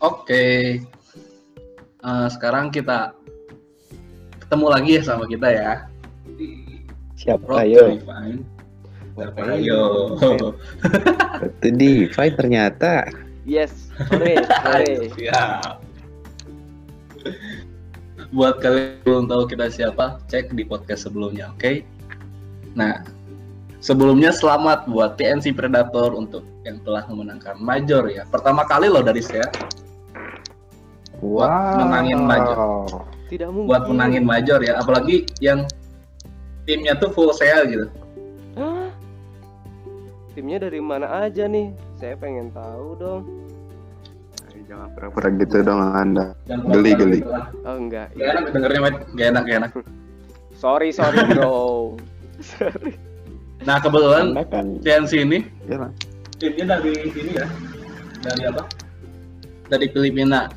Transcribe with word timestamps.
Oke. 0.00 0.80
Uh, 2.04 2.28
sekarang 2.30 2.70
kita 2.70 3.16
ketemu 4.46 4.66
lagi 4.70 4.90
ya 5.00 5.02
sama 5.02 5.24
kita 5.26 5.48
ya. 5.50 5.72
Siapa 7.16 7.64
ayo? 7.64 7.96
Ayo. 9.48 9.82
Itu 11.40 11.68
Divine 11.72 12.34
ternyata. 12.36 13.08
Yes, 13.46 13.88
sore, 14.10 14.42
sore. 14.42 14.94
Siap. 15.16 15.80
Buat 18.34 18.58
kalian 18.58 19.00
yang 19.00 19.02
belum 19.06 19.24
tahu 19.30 19.42
kita 19.46 19.66
siapa, 19.70 20.18
cek 20.26 20.50
di 20.52 20.66
podcast 20.66 21.06
sebelumnya, 21.06 21.54
oke? 21.54 21.62
Okay? 21.62 21.76
Nah, 22.74 23.06
sebelumnya 23.78 24.34
selamat 24.34 24.90
buat 24.90 25.14
TNC 25.14 25.54
Predator 25.54 26.10
untuk 26.12 26.42
yang 26.66 26.82
telah 26.82 27.06
memenangkan 27.06 27.54
Major 27.62 28.10
ya. 28.10 28.26
Pertama 28.26 28.66
kali 28.66 28.90
loh 28.90 29.00
dari 29.00 29.22
saya. 29.22 29.46
Buat 31.20 31.50
wow. 31.50 31.78
menangin 31.84 32.20
Major. 32.24 32.60
Tidak 33.26 33.48
mungkin. 33.50 33.68
Buat 33.70 33.84
menangin 33.88 34.24
Major 34.24 34.58
ya, 34.60 34.78
apalagi 34.78 35.26
yang 35.40 35.64
timnya 36.68 36.98
tuh 36.98 37.10
full 37.14 37.30
saya 37.32 37.64
gitu. 37.64 37.86
Hah? 38.58 38.90
Timnya 40.36 40.68
dari 40.68 40.80
mana 40.82 41.24
aja 41.24 41.48
nih? 41.48 41.72
Saya 41.96 42.14
pengen 42.20 42.52
tahu 42.52 42.98
dong. 43.00 43.22
Jangan 44.66 44.90
pura-pura 44.98 45.30
gitu 45.38 45.62
dong 45.62 45.78
Anda. 45.78 46.34
Geli-geli. 46.50 47.22
Gitu 47.22 47.30
oh 47.62 47.76
enggak. 47.78 48.10
Gak 48.18 48.28
enak 48.34 48.44
dengernya, 48.50 48.80
Gak 49.14 49.26
enak, 49.30 49.42
gak 49.46 49.58
enak. 49.62 49.72
sorry, 50.62 50.90
sorry 50.90 51.22
bro. 51.30 51.94
sorry. 52.42 52.98
Nah 53.62 53.78
kebetulan 53.78 54.34
kan... 54.50 54.66
CNC 54.82 55.12
ini 55.22 55.38
ya, 55.70 55.86
timnya 56.42 56.76
dari 56.76 56.92
ini 57.08 57.32
ya, 57.32 57.46
dari 58.20 58.42
apa? 58.50 58.62
Dari 59.70 59.86
Filipina. 59.90 60.50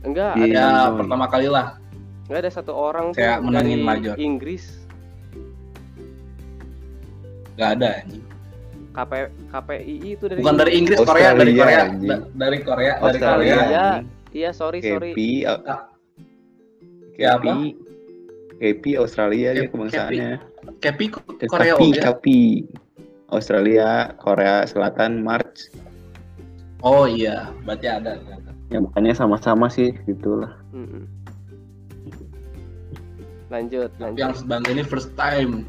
Enggak, 0.00 0.32
iya, 0.40 0.88
ada 0.88 0.96
pertama 0.96 1.26
kali 1.28 1.48
lah. 1.52 1.76
Enggak 2.28 2.40
ada 2.46 2.50
satu 2.50 2.72
orang 2.72 3.12
saya 3.12 3.42
menangin 3.42 3.84
major. 3.84 4.16
Inggris. 4.16 4.80
Gak 7.60 7.76
ada 7.76 8.00
ini. 8.08 8.24
KP 8.90 9.12
KPI 9.52 9.94
itu 10.02 10.24
dari 10.26 10.40
Bukan 10.42 10.56
dari 10.58 10.72
Inggris, 10.74 10.98
Australia, 10.98 11.30
Korea, 11.30 11.38
dari 11.38 11.52
Korea, 11.54 11.82
da, 11.86 12.16
dari 12.34 12.58
Korea, 12.64 12.92
dari 12.98 13.18
Korea. 13.20 13.54
Iya, 13.54 13.88
iya 14.34 14.50
sorry 14.50 14.82
sorry. 14.82 15.12
Kepi, 15.14 15.46
Kepi, 17.20 17.58
Kepi 18.58 18.92
Australia 18.98 19.48
dia 19.54 19.68
kebangsaannya. 19.70 20.30
Kepi 20.82 21.06
Korea 21.46 21.76
Kepi, 21.76 21.88
ya? 21.94 22.02
Kepi 22.10 22.40
Australia, 23.30 24.10
Korea 24.18 24.66
Selatan, 24.66 25.22
March. 25.22 25.70
Oh 26.82 27.06
iya, 27.06 27.52
berarti 27.62 27.86
ada. 27.86 28.18
Ya 28.70 28.78
makanya 28.78 29.18
sama-sama 29.18 29.66
sih 29.66 29.90
gitulah. 30.06 30.54
Hmm. 30.70 31.10
Lanjut, 33.50 33.90
lanjut. 33.98 34.18
Yang 34.18 34.34
bang 34.46 34.62
ini 34.70 34.82
first 34.86 35.10
time. 35.18 35.66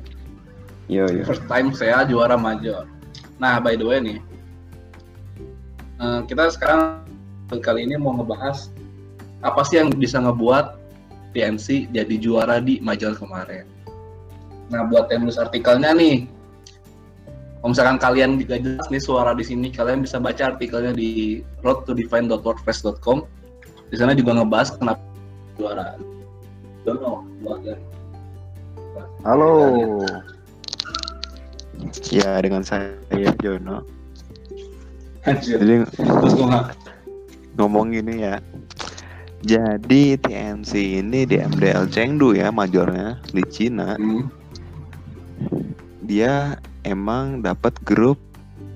Yo, 0.86 1.10
yo. 1.10 1.26
First 1.26 1.42
time 1.50 1.74
saya 1.74 2.06
juara 2.06 2.38
major. 2.38 2.86
Nah, 3.42 3.58
by 3.58 3.74
the 3.74 3.86
way 3.86 3.98
nih, 3.98 4.20
uh, 5.98 6.22
kita 6.30 6.54
sekarang 6.54 7.02
kali 7.66 7.90
ini 7.90 7.98
mau 7.98 8.14
ngebahas 8.14 8.70
apa 9.42 9.66
sih 9.66 9.82
yang 9.82 9.90
bisa 9.98 10.22
ngebuat 10.22 10.78
TNC 11.34 11.90
jadi 11.90 12.16
juara 12.22 12.62
di 12.62 12.78
major 12.86 13.18
kemarin. 13.18 13.66
Nah, 14.70 14.86
buat 14.86 15.10
yang 15.10 15.26
nulis 15.26 15.42
artikelnya 15.42 15.98
nih, 15.98 16.30
kalau 17.62 17.78
misalkan 17.78 18.02
kalian 18.02 18.42
juga 18.42 18.58
jelas 18.58 18.90
nih 18.90 18.98
suara 18.98 19.38
di 19.38 19.46
sini, 19.46 19.70
kalian 19.70 20.02
bisa 20.02 20.18
baca 20.18 20.50
artikelnya 20.50 20.98
di 20.98 21.46
roadtodefine.wordpress.com. 21.62 23.22
Di 23.94 23.96
sana 24.02 24.18
juga 24.18 24.34
ngebahas 24.34 24.74
kenapa. 24.82 25.06
Dono, 26.82 27.22
Halo. 29.22 29.54
Ya 32.10 32.42
dengan 32.42 32.66
saya 32.66 32.98
Jono. 33.46 33.86
Jadi 35.22 35.86
terus 35.86 36.34
ngomong 37.62 37.94
gini 37.94 38.26
ya. 38.26 38.42
Jadi 39.46 40.18
TNC 40.18 41.02
ini 41.06 41.30
di 41.30 41.38
MDL 41.38 41.86
Chengdu 41.94 42.34
ya 42.34 42.50
majornya 42.50 43.22
di 43.30 43.46
Cina. 43.54 43.94
Hmm. 44.02 44.34
Dia 46.10 46.58
emang 46.84 47.46
dapat 47.46 47.76
grup 47.86 48.18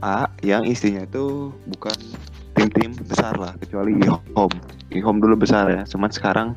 A 0.02 0.30
yang 0.46 0.66
isinya 0.66 1.06
itu 1.06 1.54
bukan 1.70 1.96
tim-tim 2.56 2.96
besar 3.06 3.36
lah 3.38 3.54
kecuali 3.58 3.98
IHOM. 4.02 4.52
IHOM 4.94 5.18
dulu 5.20 5.36
besar 5.40 5.70
ya, 5.72 5.82
cuman 5.86 6.12
sekarang 6.12 6.50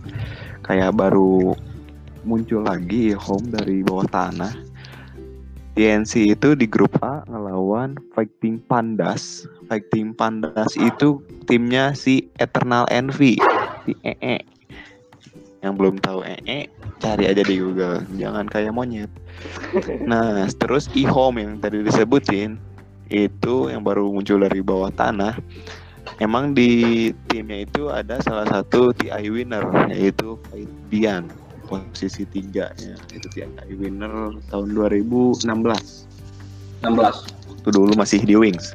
kayak 0.63 0.95
baru 0.95 1.57
muncul 2.27 2.65
lagi 2.67 3.15
IHOM 3.15 3.51
dari 3.53 3.81
bawah 3.81 4.07
tanah 4.09 4.53
TNC 5.79 6.35
itu 6.35 6.59
di 6.59 6.67
grup 6.67 6.99
A 7.07 7.23
ngelawan 7.31 7.95
Fighting 8.11 8.59
Pandas. 8.67 9.47
Fighting 9.71 10.11
Pandas 10.11 10.75
itu 10.75 11.23
timnya 11.47 11.95
si 11.95 12.27
Eternal 12.43 12.83
Envy, 12.91 13.39
si 13.87 13.95
EE. 14.03 14.43
Yang 15.59 15.75
belum 15.75 15.95
tahu 15.99 16.23
EE, 16.23 16.71
cari 17.03 17.25
aja 17.27 17.43
di 17.43 17.55
Google. 17.59 18.07
Jangan 18.15 18.47
kayak 18.47 18.73
monyet. 18.75 19.11
Nah, 20.07 20.47
terus 20.55 20.87
e-home 20.95 21.43
yang 21.43 21.53
tadi 21.59 21.83
disebutin 21.83 22.59
itu 23.11 23.73
yang 23.73 23.83
baru 23.83 24.07
muncul 24.13 24.39
dari 24.39 24.63
bawah 24.63 24.95
tanah. 24.95 25.35
Emang 26.23 26.57
di 26.57 27.11
timnya 27.29 27.69
itu 27.69 27.93
ada 27.93 28.19
salah 28.25 28.49
satu 28.49 28.97
TI 28.97 29.29
winner 29.29 29.63
yaitu 29.93 30.41
Dian 30.89 31.29
posisi 31.69 32.25
tiga 32.25 32.73
ya 32.81 32.97
itu 33.13 33.29
TI 33.29 33.45
winner 33.77 34.41
tahun 34.49 34.73
2016 34.73 35.45
16 35.45 35.69
itu 37.61 37.69
dulu 37.69 37.93
masih 37.93 38.25
di 38.25 38.35
Wings 38.35 38.73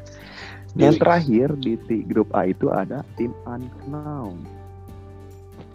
yang 0.77 0.93
terakhir 1.01 1.57
di 1.57 1.73
T 1.89 2.05
grup 2.05 2.29
A 2.37 2.53
itu 2.53 2.69
ada 2.69 3.01
tim 3.17 3.33
Unknown 3.49 4.45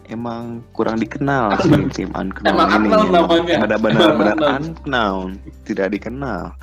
emang 0.09 0.65
kurang 0.73 0.99
dikenal 0.99 1.55
sih 1.63 1.85
tim 1.93 2.11
Unknown 2.17 2.57
ini 3.45 3.53
ada 3.55 3.77
benar-benar 3.79 4.37
Unknown 4.59 5.37
tidak 5.63 5.95
dikenal 5.95 6.53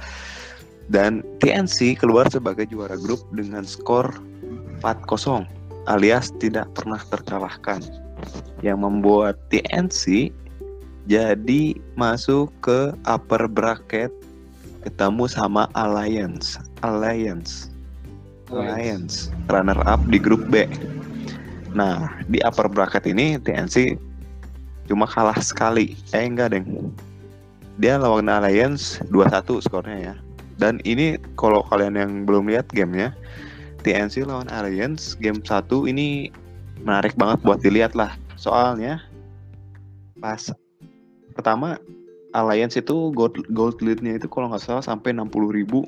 dan 0.86 1.22
TNC 1.42 1.98
keluar 1.98 2.30
sebagai 2.30 2.66
juara 2.70 2.94
grup 2.98 3.22
dengan 3.34 3.66
skor 3.66 4.10
4-0 4.82 5.46
alias 5.86 6.30
tidak 6.42 6.70
pernah 6.74 7.00
terkalahkan 7.10 7.82
yang 8.62 8.82
membuat 8.82 9.38
TNC 9.50 10.30
jadi 11.06 11.78
masuk 11.94 12.50
ke 12.66 12.90
upper 13.06 13.46
bracket 13.46 14.10
ketemu 14.86 15.26
sama 15.26 15.66
Alliance. 15.74 16.58
Alliance. 16.82 17.70
Alliance. 18.50 19.30
Runner 19.50 19.78
up 19.86 20.02
di 20.10 20.18
grup 20.18 20.46
B. 20.50 20.66
Nah, 21.76 22.08
di 22.32 22.40
upper 22.40 22.72
bracket 22.72 23.04
ini 23.04 23.36
TNC 23.36 24.00
cuma 24.88 25.04
kalah 25.04 25.36
sekali. 25.44 25.92
Eh 26.16 26.24
enggak, 26.24 26.56
Deng. 26.56 26.88
Dia 27.76 28.00
lawan 28.00 28.32
Alliance 28.32 29.04
2-1 29.12 29.60
skornya 29.60 29.98
ya. 30.00 30.14
Dan 30.56 30.80
ini 30.88 31.20
kalau 31.36 31.60
kalian 31.68 32.00
yang 32.00 32.12
belum 32.24 32.48
lihat 32.48 32.72
gamenya, 32.72 33.12
TNC 33.84 34.24
lawan 34.24 34.48
Alliance 34.48 35.12
game 35.20 35.44
1 35.44 35.68
ini 35.84 36.32
menarik 36.80 37.12
banget 37.20 37.44
buat 37.44 37.60
dilihat 37.60 37.92
lah. 37.92 38.16
Soalnya 38.40 39.04
pas 40.16 40.48
pertama 41.36 41.76
Alliance 42.32 42.80
itu 42.80 43.12
gold 43.12 43.36
gold 43.52 43.84
leadnya 43.84 44.16
itu 44.16 44.24
kalau 44.32 44.48
nggak 44.48 44.64
salah 44.64 44.80
sampai 44.80 45.12
60 45.12 45.28
ribu 45.52 45.84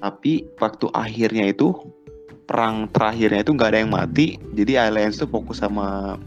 tapi 0.00 0.48
waktu 0.58 0.86
akhirnya 0.96 1.52
itu 1.52 1.76
perang 2.50 2.90
terakhirnya 2.90 3.46
itu 3.46 3.54
nggak 3.54 3.70
ada 3.70 3.78
yang 3.86 3.94
mati. 3.94 4.34
Jadi 4.58 4.74
Alliance 4.74 5.22
itu 5.22 5.30
fokus 5.30 5.62
sama 5.62 6.18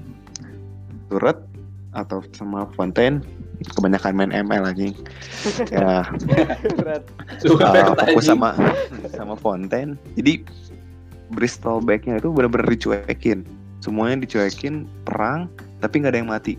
turret 1.12 1.36
atau 1.92 2.24
sama 2.32 2.64
Fontaine. 2.80 3.20
Kebanyakan 3.76 4.16
main 4.16 4.32
ML 4.32 4.64
lagi. 4.64 4.96
Ya. 5.68 6.08
Uh, 7.44 7.92
fokus 8.00 8.32
sama 8.32 8.56
sama 9.12 9.36
Fontaine. 9.36 10.00
Jadi 10.16 10.48
Bristol 11.36 11.84
backnya 11.84 12.24
itu 12.24 12.32
benar-benar 12.32 12.72
dicuekin. 12.72 13.44
Semuanya 13.84 14.24
dicuekin 14.24 14.88
perang 15.04 15.52
tapi 15.84 16.00
nggak 16.00 16.16
ada 16.16 16.20
yang 16.24 16.32
mati. 16.32 16.56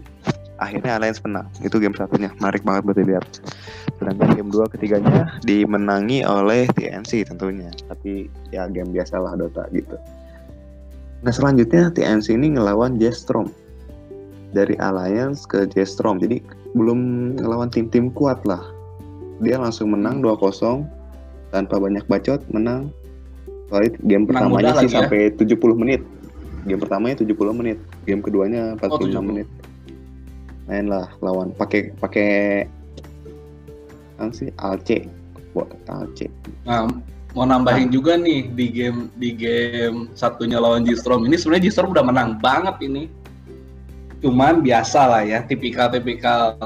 Akhirnya 0.60 1.00
Alliance 1.00 1.24
menang. 1.24 1.48
Itu 1.64 1.80
game 1.80 1.96
satunya. 1.96 2.28
Menarik 2.36 2.60
banget 2.68 2.84
buat 2.84 3.00
dilihat 3.00 3.24
sedangkan 4.00 4.28
game 4.34 4.50
dua 4.50 4.66
ketiganya 4.66 5.30
dimenangi 5.46 6.26
oleh 6.26 6.66
TNC 6.74 7.30
tentunya 7.30 7.70
tapi 7.86 8.28
ya 8.50 8.66
game 8.66 8.90
biasa 8.90 9.18
lah 9.20 9.38
Dota 9.38 9.64
gitu 9.70 9.96
nah 11.24 11.32
selanjutnya 11.32 11.94
TNC 11.94 12.34
ini 12.36 12.58
ngelawan 12.58 12.98
Jestrom 12.98 13.48
dari 14.54 14.74
Alliance 14.82 15.46
ke 15.46 15.66
Jestrom 15.70 16.18
jadi 16.18 16.42
belum 16.74 17.34
ngelawan 17.38 17.70
tim-tim 17.70 18.10
kuat 18.12 18.42
lah 18.44 18.60
dia 19.42 19.58
langsung 19.58 19.94
menang 19.94 20.22
2-0 20.22 20.86
tanpa 21.54 21.78
banyak 21.78 22.02
bacot 22.10 22.42
menang 22.50 22.90
Soalnya 23.68 23.90
game 24.04 24.24
Menang 24.28 24.54
pertamanya 24.54 24.72
sih 24.84 24.88
ya. 24.92 24.94
sampai 25.02 25.20
70 25.34 25.74
menit. 25.74 26.00
Game 26.64 26.80
pertamanya 26.80 27.16
70 27.24 27.58
menit. 27.58 27.78
Game 28.04 28.22
keduanya 28.22 28.76
45 28.80 29.10
70. 29.10 29.30
menit. 29.34 29.48
Main 30.70 30.86
lah 30.88 31.10
lawan 31.20 31.52
pakai 31.52 31.92
pakai 31.98 32.64
sih 34.34 34.50
Alce. 34.62 35.06
Wah, 35.54 35.66
Alce. 35.90 36.26
Nah, 36.66 36.90
mau 37.34 37.46
nambahin 37.46 37.90
juga 37.90 38.14
nih 38.14 38.50
di 38.54 38.66
game 38.70 39.10
di 39.18 39.34
game 39.34 40.10
satunya 40.14 40.62
lawan 40.62 40.86
G-Strom. 40.86 41.26
Ini 41.26 41.34
sebenarnya 41.38 41.70
G-Strom 41.70 41.94
udah 41.94 42.04
menang 42.06 42.38
banget 42.38 42.78
ini. 42.82 43.10
Cuman 44.22 44.64
biasa 44.64 45.00
lah 45.04 45.22
ya, 45.26 45.44
tipikal-tipikal 45.44 46.56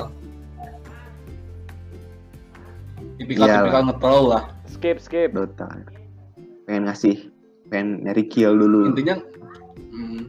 tipikal-tipikal 3.18 3.82
nge-troll 3.90 4.24
lah. 4.30 4.44
Skip 4.70 5.02
skip. 5.02 5.34
Dota. 5.34 5.66
Pengen 6.68 6.86
ngasih 6.86 7.32
pengen 7.72 8.06
nyari 8.06 8.24
kill 8.28 8.54
dulu. 8.54 8.92
Intinya 8.94 9.18
hmm, 9.90 10.22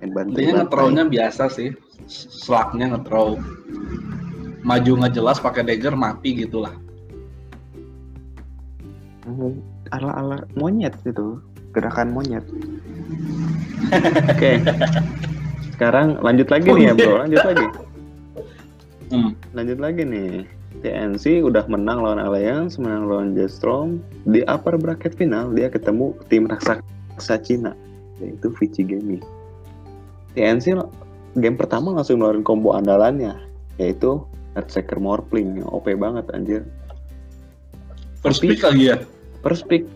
pengen 0.00 0.10
bantu. 0.16 0.30
intinya 0.38 0.52
nge-trollnya 0.64 1.04
biasa 1.10 1.50
sih. 1.52 1.70
Slugnya 2.08 2.96
nge-troll. 2.96 3.36
Maju 4.60 4.90
nggak 5.00 5.14
jelas 5.16 5.40
pakai 5.40 5.64
dagger 5.64 5.96
mati 5.96 6.44
gitu 6.44 6.64
lah. 6.64 6.74
ala-ala 9.94 10.42
monyet 10.58 10.94
gitu. 11.06 11.38
Gerakan 11.70 12.10
monyet. 12.10 12.42
Oke. 14.32 14.58
Sekarang 15.74 16.18
lanjut 16.20 16.50
lagi 16.50 16.68
nih 16.70 16.84
ya, 16.90 16.94
Bro. 16.94 17.14
Lanjut 17.26 17.44
lagi. 17.46 17.66
Hmm. 19.10 19.34
lanjut 19.58 19.82
lagi 19.82 20.06
nih 20.06 20.46
TNC 20.86 21.42
udah 21.42 21.66
menang 21.66 21.98
lawan 21.98 22.22
Alliance 22.22 22.78
menang 22.78 23.10
lawan 23.10 23.34
Jetstrom 23.34 23.98
di 24.22 24.46
upper 24.46 24.78
bracket 24.78 25.18
final 25.18 25.50
dia 25.50 25.66
ketemu 25.66 26.14
tim 26.30 26.46
raksasa 26.46 27.42
Cina 27.42 27.74
yaitu 28.22 28.54
Vici 28.54 28.86
Gaming 28.86 29.18
TNC 30.38 30.78
game 31.42 31.58
pertama 31.58 31.90
langsung 31.90 32.22
ngeluarin 32.22 32.46
combo 32.46 32.78
andalannya 32.78 33.34
yaitu 33.82 34.22
Earthshaker 34.52 34.96
Morphling 34.96 35.58
yang 35.58 35.68
OP 35.68 35.90
banget 35.94 36.26
anjir 36.30 36.62
First 38.20 38.40
Tapi- 38.40 38.52
pick 38.52 38.62
lagi 38.62 38.84
ya. 38.86 38.96
first 39.40 39.64
pick 39.66 39.88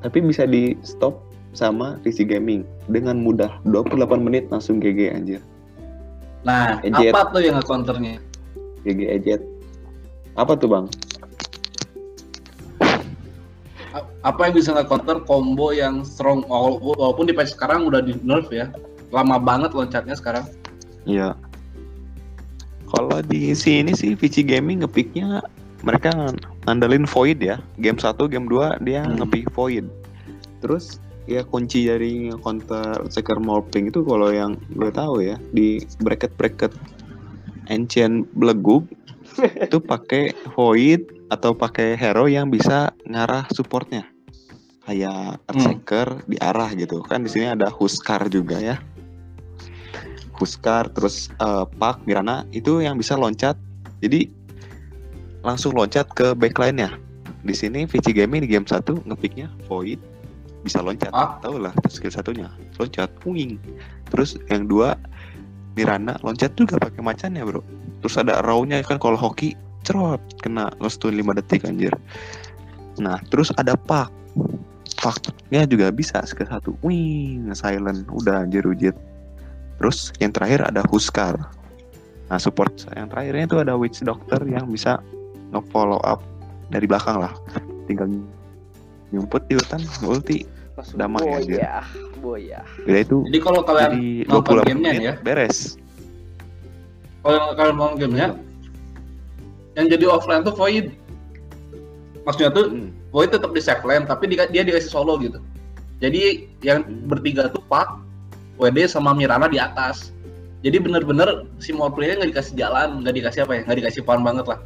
tapi 0.00 0.20
bisa 0.20 0.44
di 0.44 0.76
stop 0.80 1.18
sama 1.50 1.96
Vici 2.00 2.22
Gaming 2.22 2.62
dengan 2.86 3.16
mudah 3.16 3.58
28 3.64 3.96
menit 4.20 4.46
langsung 4.48 4.78
GG 4.78 5.10
anjir 5.10 5.40
Nah, 6.44 6.76
Ejet. 6.82 7.10
apa 7.10 7.32
tuh 7.32 7.40
yang 7.40 7.56
nge-counternya? 7.56 8.20
GG 8.82 9.00
Ejet 9.10 9.40
apa 10.34 10.52
tuh 10.54 10.68
bang? 10.68 10.86
Apa 14.20 14.40
yang 14.44 14.54
bisa 14.54 14.72
nge-counter 14.72 15.22
combo 15.22 15.70
yang 15.70 16.02
strong 16.02 16.42
wala- 16.44 16.76
walaupun 16.76 17.24
di 17.24 17.32
patch 17.32 17.54
sekarang 17.54 17.86
udah 17.86 18.02
di 18.02 18.18
nerf 18.20 18.50
ya. 18.50 18.72
Lama 19.08 19.38
banget 19.38 19.70
loncatnya 19.70 20.12
sekarang. 20.12 20.44
Iya. 21.04 21.38
Kalau 22.94 23.18
di 23.26 23.50
sini 23.58 23.90
sih 23.92 24.14
Vici 24.14 24.46
Gaming 24.46 24.86
ngepicknya 24.86 25.42
mereka 25.82 26.14
ng- 26.14 26.38
ngandelin 26.64 27.04
Void 27.04 27.42
ya. 27.42 27.58
Game 27.76 27.98
1, 27.98 28.30
game 28.30 28.46
2 28.46 28.78
dia 28.80 29.02
Hmm. 29.04 29.18
ngepick 29.20 29.50
Void. 29.52 29.84
Terus 30.62 31.02
ya 31.26 31.42
kunci 31.42 31.88
dari 31.88 32.28
counter 32.40 33.04
Seeker 33.08 33.40
Morphing 33.40 33.88
itu 33.88 34.04
kalau 34.04 34.28
yang 34.28 34.56
gue 34.72 34.92
tahu 34.92 35.24
ya 35.24 35.36
di 35.52 35.80
bracket-bracket 36.00 36.72
Ancient 37.68 38.28
Blegub 38.36 38.84
itu 39.66 39.80
pakai 39.80 40.36
Void 40.52 41.04
atau 41.32 41.56
pakai 41.56 41.96
hero 41.96 42.28
yang 42.28 42.52
bisa 42.52 42.92
ngarah 43.08 43.48
supportnya. 43.50 44.04
Kayak 44.84 45.40
Earthshaker 45.48 46.28
diarah 46.28 46.70
gitu. 46.76 47.00
Kan 47.02 47.24
di 47.24 47.32
sini 47.32 47.48
ada 47.48 47.72
Huskar 47.72 48.28
juga 48.28 48.60
ya. 48.60 48.76
Huskar 50.38 50.90
terus 50.92 51.30
eh, 51.38 51.64
Pak 51.78 52.04
Mirana 52.04 52.46
itu 52.50 52.82
yang 52.82 52.98
bisa 52.98 53.14
loncat. 53.14 53.54
Jadi 54.02 54.28
langsung 55.44 55.76
loncat 55.76 56.08
ke 56.16 56.32
backline-nya. 56.34 56.96
Di 57.44 57.52
sini 57.52 57.84
Vici 57.84 58.16
Gaming 58.16 58.40
di 58.40 58.48
game 58.48 58.64
1 58.64 58.80
ngepicknya 59.04 59.52
Void 59.68 60.00
bisa 60.64 60.80
loncat. 60.80 61.12
Ah. 61.12 61.36
Tahu 61.44 61.60
lah 61.60 61.76
skill 61.92 62.10
satunya. 62.10 62.48
Loncat 62.80 63.12
wing. 63.28 63.60
Terus 64.08 64.40
yang 64.48 64.64
dua 64.64 64.96
Mirana 65.76 66.16
loncat 66.24 66.56
juga 66.56 66.80
pakai 66.80 67.04
macannya, 67.04 67.44
Bro. 67.44 67.60
Terus 68.00 68.16
ada 68.16 68.40
raw-nya 68.40 68.80
kan 68.80 68.96
kalau 68.96 69.20
hoki 69.20 69.52
cerot 69.84 70.22
kena 70.40 70.72
ngestun 70.80 71.12
5 71.12 71.36
detik 71.36 71.68
anjir. 71.68 71.92
Nah, 72.96 73.20
terus 73.28 73.52
ada 73.60 73.76
Pak. 73.76 74.08
Paknya 75.04 75.68
juga 75.68 75.92
bisa 75.92 76.24
skill 76.24 76.48
satu. 76.48 76.72
Wing, 76.80 77.52
silent. 77.52 78.08
Udah 78.08 78.48
anjir 78.48 78.64
ujit. 78.64 78.96
Terus 79.76 80.14
yang 80.18 80.30
terakhir 80.30 80.64
ada 80.64 80.82
Huskar. 80.86 81.34
Nah 82.24 82.38
support 82.38 82.72
yang 82.94 83.06
terakhirnya 83.06 83.44
itu 83.44 83.56
ada 83.58 83.74
Witch 83.74 84.00
Doctor 84.00 84.40
yang 84.44 84.66
bisa 84.66 85.02
nge-follow 85.50 86.00
up 86.02 86.22
dari 86.68 86.86
belakang 86.86 87.20
lah. 87.20 87.34
Tinggal 87.86 88.08
nyumput 89.10 89.44
di 89.46 89.54
hutan, 89.54 89.80
ulti. 90.02 90.46
Damai 90.98 91.22
aja. 91.30 91.46
boyah, 91.46 91.84
boyah. 92.18 92.66
Beda 92.82 92.98
itu 93.00 93.18
Jadi 93.30 93.38
kalau 93.38 93.62
kalian 93.62 93.90
jadi 93.94 94.06
nonton 94.26 94.54
28 94.58 94.66
gamenya 94.66 94.90
menit 94.90 95.02
ya, 95.02 95.14
beres. 95.22 95.58
kalau 97.22 97.54
kalian 97.54 97.76
mau 97.78 97.94
gamenya, 97.94 98.28
yang 99.74 99.86
jadi 99.86 100.04
offline 100.10 100.42
tuh 100.42 100.50
Void. 100.50 100.90
Maksudnya 102.26 102.50
tuh 102.50 102.66
Hmm. 102.68 102.90
Void 103.14 103.30
tetap 103.30 103.54
di 103.54 103.62
save 103.62 103.86
lane, 103.86 104.02
tapi 104.02 104.26
di- 104.26 104.50
dia 104.50 104.62
dikasih 104.62 104.90
solo 104.90 105.14
gitu. 105.22 105.38
Jadi 106.02 106.50
yang 106.60 106.82
Hmm. 106.82 107.06
bertiga 107.06 107.46
tuh 107.48 107.62
Pak, 107.64 107.86
WD 108.58 108.86
sama 108.86 109.12
Mirana 109.16 109.50
di 109.50 109.58
atas. 109.58 110.14
Jadi 110.64 110.80
bener-bener 110.80 111.44
si 111.60 111.76
Morplay-nya 111.76 112.24
nggak 112.24 112.30
dikasih 112.32 112.54
jalan, 112.56 113.04
nggak 113.04 113.14
dikasih 113.20 113.40
apa 113.44 113.52
ya, 113.52 113.60
nggak 113.68 113.78
dikasih 113.84 114.02
fun 114.06 114.24
banget 114.24 114.46
lah. 114.48 114.58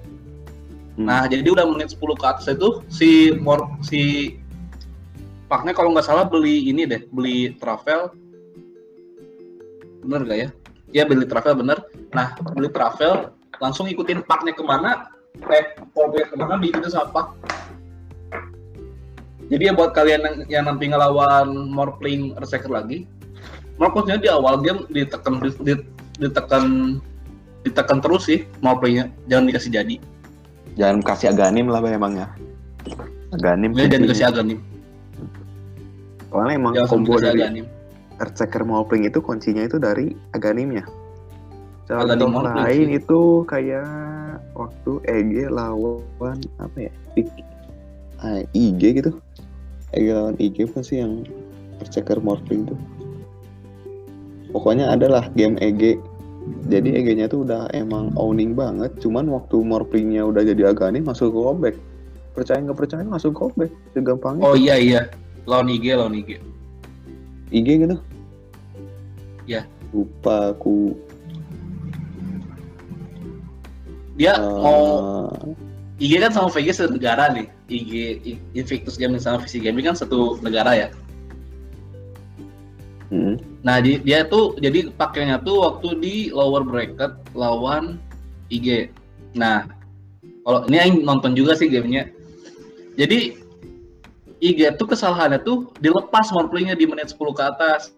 Hmm. 0.94 1.06
Nah, 1.06 1.22
jadi 1.26 1.46
udah 1.46 1.66
menit 1.66 1.94
10 1.94 2.14
ke 2.14 2.26
atas 2.26 2.46
itu 2.46 2.82
si 2.90 3.34
Mor 3.38 3.66
si 3.82 4.34
Paknya 5.48 5.72
kalau 5.72 5.96
nggak 5.96 6.04
salah 6.04 6.28
beli 6.28 6.68
ini 6.68 6.84
deh, 6.84 7.08
beli 7.08 7.56
travel. 7.56 8.12
Bener 10.04 10.20
gak 10.28 10.38
ya? 10.38 10.48
Iya 10.92 11.02
beli 11.08 11.24
travel 11.24 11.56
bener. 11.64 11.78
Nah, 12.12 12.36
beli 12.52 12.68
travel 12.68 13.32
langsung 13.58 13.88
ikutin 13.88 14.22
Paknya 14.28 14.52
ke 14.52 14.62
mana, 14.62 15.08
eh, 15.48 15.72
Morplay 15.96 16.28
ke 16.28 16.36
mana 16.36 16.60
diikutin 16.60 16.92
sama 16.92 17.08
Pak. 17.10 17.26
Jadi 19.48 19.62
ya 19.64 19.72
buat 19.72 19.96
kalian 19.96 20.20
yang, 20.20 20.36
yang 20.52 20.64
nanti 20.68 20.92
ngelawan 20.92 21.48
Morpling 21.72 22.36
Berserker 22.36 22.68
lagi, 22.68 23.08
Morpling 23.78 24.18
di 24.18 24.26
awal 24.26 24.58
game 24.58 24.82
ditekan 24.90 25.38
di- 25.38 25.86
ditekan 26.18 26.64
ditekan 27.62 27.98
terus 28.02 28.26
sih 28.26 28.42
Morplingnya, 28.58 29.10
jangan 29.30 29.44
dikasih 29.46 29.70
jadi. 29.70 29.96
Jangan 30.78 30.98
kasih 31.02 31.30
aganim 31.34 31.66
lah 31.70 31.82
Bang, 31.82 31.94
emang 31.94 32.14
ya. 32.18 32.26
Aganim. 33.34 33.74
Ya, 33.74 33.86
jangan 33.86 34.02
dikasih 34.06 34.26
aganim. 34.30 34.58
Soalnya 36.28 36.54
emang 36.54 36.72
Jangan 36.74 36.90
combo 36.90 37.14
dari 37.18 37.40
aganim. 37.42 37.66
Earthshaker 38.18 38.62
Morphling 38.66 39.06
itu 39.06 39.22
kuncinya 39.22 39.62
itu 39.62 39.78
dari 39.78 40.14
aganimnya. 40.34 40.82
Aganim 41.88 42.34
lain 42.34 42.86
sih. 42.92 43.00
itu 43.00 43.20
kayak 43.48 43.88
waktu 44.52 44.92
EG 45.08 45.48
lawan 45.48 46.38
apa 46.60 46.76
ya? 46.76 46.92
IG 48.52 48.82
gitu. 49.00 49.16
EG 49.94 50.06
lawan 50.12 50.34
IG 50.36 50.66
apa 50.68 50.82
sih 50.82 51.00
yang 51.00 51.22
Earthshaker 51.78 52.18
Morphling 52.20 52.68
tuh? 52.68 52.78
Pokoknya 54.52 54.92
adalah 54.92 55.28
game 55.36 55.60
EG. 55.60 56.00
Jadi 56.72 56.96
EG-nya 56.96 57.28
tuh 57.28 57.44
udah 57.44 57.68
emang 57.76 58.08
owning 58.16 58.56
banget. 58.56 58.88
Cuman 59.04 59.28
waktu 59.28 59.60
Morphling-nya 59.60 60.24
udah 60.24 60.40
jadi 60.44 60.72
aganim 60.72 61.04
masuk 61.04 61.36
ke 61.36 61.40
comeback. 61.40 61.76
Percaya 62.32 62.58
nggak 62.64 62.78
percaya 62.78 63.04
masuk 63.04 63.36
comeback. 63.36 63.68
Segampang 63.92 64.40
Oh 64.40 64.56
iya 64.56 64.80
iya, 64.80 65.00
lawan 65.44 65.68
IG 65.68 65.92
lawan 65.92 66.16
IG. 66.16 66.40
IG 67.52 67.68
gitu? 67.84 67.96
Iya. 69.44 69.68
Lupa 69.92 70.56
aku. 70.56 70.96
Dia 74.16 74.34
eh, 74.34 74.40
mau 74.40 75.28
IG 75.98 76.12
kan 76.22 76.30
sama 76.30 76.48
VG 76.48 76.68
satu 76.72 76.96
negara 76.96 77.28
nih. 77.34 77.46
IG 77.68 77.92
Invictus 78.56 78.96
Gaming 78.96 79.20
sama 79.20 79.44
VC 79.44 79.60
Gaming 79.60 79.84
kan 79.84 79.96
satu 79.98 80.40
negara 80.40 80.72
ya. 80.72 80.88
mm, 83.08 83.57
Nah 83.68 83.84
di- 83.84 84.00
dia 84.00 84.24
tuh 84.24 84.56
jadi 84.56 84.88
pakainya 84.96 85.44
tuh 85.44 85.60
waktu 85.60 85.88
di 86.00 86.14
lower 86.32 86.64
bracket 86.64 87.12
lawan 87.36 88.00
IG. 88.48 88.88
Nah 89.36 89.68
kalau 90.40 90.64
ini 90.72 90.76
yang 90.80 91.04
nonton 91.04 91.36
juga 91.36 91.52
sih 91.52 91.68
gamenya. 91.68 92.08
Jadi 92.96 93.36
IG 94.40 94.72
tuh 94.80 94.88
kesalahannya 94.88 95.44
tuh 95.44 95.68
dilepas 95.84 96.32
morplingnya 96.32 96.80
di 96.80 96.88
menit 96.88 97.12
10 97.12 97.36
ke 97.36 97.44
atas. 97.44 97.92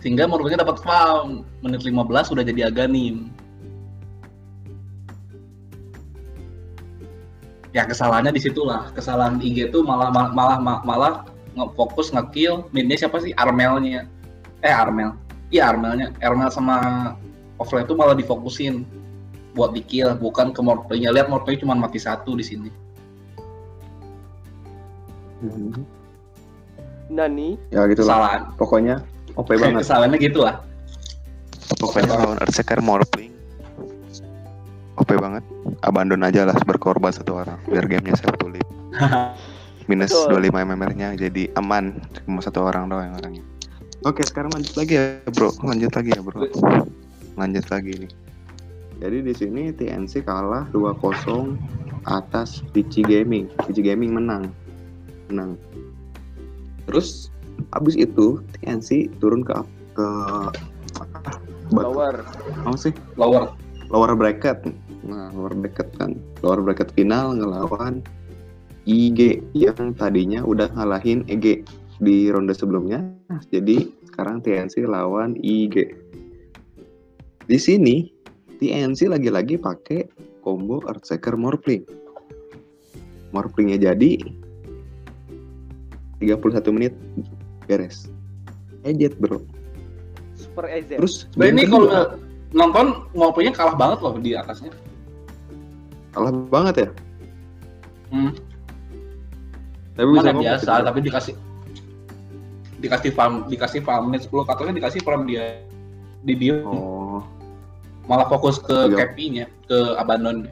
Sehingga 0.00 0.24
morplingnya 0.24 0.64
dapat 0.64 0.80
foul. 0.80 1.44
Menit 1.60 1.84
15 1.84 2.32
udah 2.32 2.40
jadi 2.40 2.72
aganim. 2.72 3.28
ya 7.70 7.86
kesalahannya 7.86 8.34
di 8.34 8.42
situlah 8.42 8.90
kesalahan 8.98 9.38
IG 9.38 9.70
tuh 9.70 9.86
malah 9.86 10.10
malah 10.10 10.58
malah, 10.58 10.82
malah 10.82 11.14
nge-fokus 11.60 12.10
nge-kill 12.16 12.64
midnya 12.72 12.96
siapa 12.96 13.20
sih 13.20 13.36
Armelnya 13.36 14.08
eh 14.64 14.72
Armel 14.72 15.12
iya 15.52 15.68
Armelnya 15.70 16.12
Armel 16.24 16.48
sama 16.48 16.76
offline 17.60 17.84
tuh 17.84 17.96
malah 17.96 18.16
difokusin 18.16 18.88
buat 19.52 19.74
di 19.74 19.82
kill 19.82 20.14
bukan 20.16 20.54
ke 20.54 20.60
morplaynya 20.62 21.10
lihat 21.12 21.28
morplay 21.28 21.58
cuma 21.58 21.76
mati 21.76 22.00
satu 22.00 22.34
di 22.38 22.44
sini 22.46 22.70
Hmm. 25.40 25.72
Nani 27.08 27.56
Ya 27.72 27.88
gitu 27.88 28.04
lah. 28.04 28.52
Pokoknya 28.60 29.00
OP 29.40 29.48
banget. 29.56 29.80
kesalahannya 29.88 30.20
gitu 30.20 30.44
lah 30.44 30.60
Pokoknya 31.80 32.12
lawan 32.12 32.36
Earthshaker 32.44 32.84
Morphling 32.84 33.32
OP 35.00 35.08
banget. 35.16 35.40
Abandon 35.80 36.20
aja 36.20 36.44
lah 36.44 36.52
berkorban 36.68 37.08
satu 37.08 37.40
orang 37.40 37.56
biar 37.72 37.88
gamenya 37.88 38.20
self 38.20 38.36
tulip. 38.36 38.60
Minus 39.90 40.14
Betul. 40.14 40.54
25 40.54 40.70
mmR-nya 40.70 41.18
jadi 41.18 41.50
aman 41.58 41.98
cuma 42.22 42.38
satu 42.38 42.62
orang 42.62 42.86
doang 42.86 43.10
yang 43.10 43.16
orangnya. 43.18 43.44
Oke, 44.06 44.22
sekarang 44.22 44.54
lanjut 44.54 44.78
lagi 44.78 44.94
ya, 44.94 45.18
Bro. 45.34 45.50
Lanjut 45.66 45.90
lagi 45.90 46.10
ya, 46.14 46.22
Bro. 46.22 46.46
Lanjut 47.34 47.66
lagi 47.74 47.92
nih. 48.06 48.12
Jadi 49.02 49.18
di 49.26 49.32
sini 49.34 49.62
TNC 49.74 50.22
kalah 50.22 50.70
2-0 50.70 51.58
atas 52.06 52.62
PC 52.70 53.02
Gaming. 53.02 53.50
PC 53.66 53.82
Gaming 53.82 54.14
menang. 54.14 54.54
Menang. 55.26 55.58
Terus 56.86 57.34
habis 57.74 57.98
itu 57.98 58.38
TNC 58.54 59.10
turun 59.18 59.42
ke 59.42 59.58
ke 59.98 60.08
lower 61.74 62.22
apa 62.62 62.78
sih? 62.78 62.94
lower 63.18 63.50
lower 63.90 64.14
bracket. 64.14 64.62
Nah, 65.02 65.34
lower 65.34 65.50
bracket 65.50 65.90
kan. 65.98 66.14
Lower 66.46 66.62
bracket 66.62 66.94
final 66.94 67.34
ngelawan 67.34 68.06
IG 68.90 69.38
yang 69.54 69.94
tadinya 69.94 70.42
udah 70.42 70.66
ngalahin 70.74 71.22
EG 71.30 71.62
di 72.02 72.26
ronde 72.26 72.50
sebelumnya. 72.50 73.06
Jadi 73.54 73.86
sekarang 74.10 74.42
TNC 74.42 74.82
lawan 74.90 75.38
IG. 75.38 75.94
Di 77.46 77.58
sini 77.58 78.10
TNC 78.58 79.06
lagi-lagi 79.06 79.54
pakai 79.62 80.10
combo 80.42 80.82
Earthshaker 80.90 81.38
Morphling. 81.38 81.86
Morphlingnya 83.30 83.94
jadi 83.94 84.18
31 86.18 86.74
menit 86.74 86.94
beres. 87.70 88.10
Ejet 88.82 89.14
bro. 89.22 89.38
super 90.34 90.64
EZ 90.66 90.96
Terus 90.96 91.14
Nah, 91.36 91.52
ini 91.52 91.68
kalau 91.68 92.16
nonton 92.50 93.06
ngopinya 93.12 93.52
kalah 93.52 93.76
banget 93.76 93.98
loh 94.00 94.16
di 94.18 94.32
atasnya 94.34 94.72
kalah 96.10 96.32
banget 96.50 96.74
ya. 96.74 96.88
hmm. 98.10 98.49
Tapi 100.00 100.10
bisa 100.16 100.32
biasa 100.32 100.70
gitu. 100.72 100.86
tapi 100.88 100.98
dikasih 101.04 101.34
dikasih 102.80 103.10
farm 103.12 103.34
dikasih 103.46 103.80
farm 103.84 104.08
menit 104.08 104.24
10 104.24 104.48
katanya 104.48 104.72
dikasih 104.80 105.00
farm 105.04 105.28
dia 105.28 105.60
di 106.24 106.32
dia 106.32 106.64
Oh, 106.64 107.20
malah 108.08 108.24
fokus 108.24 108.56
ke 108.56 108.88
Iya. 108.88 109.12
KP-nya 109.12 109.44
ke 109.68 109.78
abandon 110.00 110.48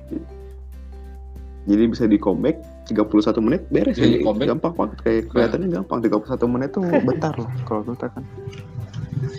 jadi 1.64 1.84
bisa 1.84 2.04
di 2.04 2.16
comeback 2.16 2.60
31 2.88 3.44
menit 3.44 3.64
beres 3.68 4.00
Iya, 4.00 4.24
ya. 4.24 4.56
Gampang 4.56 4.72
banget 4.72 4.96
kayak 5.04 5.22
kelihatannya 5.28 5.68
gampang. 5.68 6.00
31 6.00 6.48
menit 6.48 6.72
tuh 6.72 6.80
bentar 7.08 7.36
loh 7.36 7.48
kalau 7.68 7.84
kita 7.84 8.08
kan. 8.08 8.24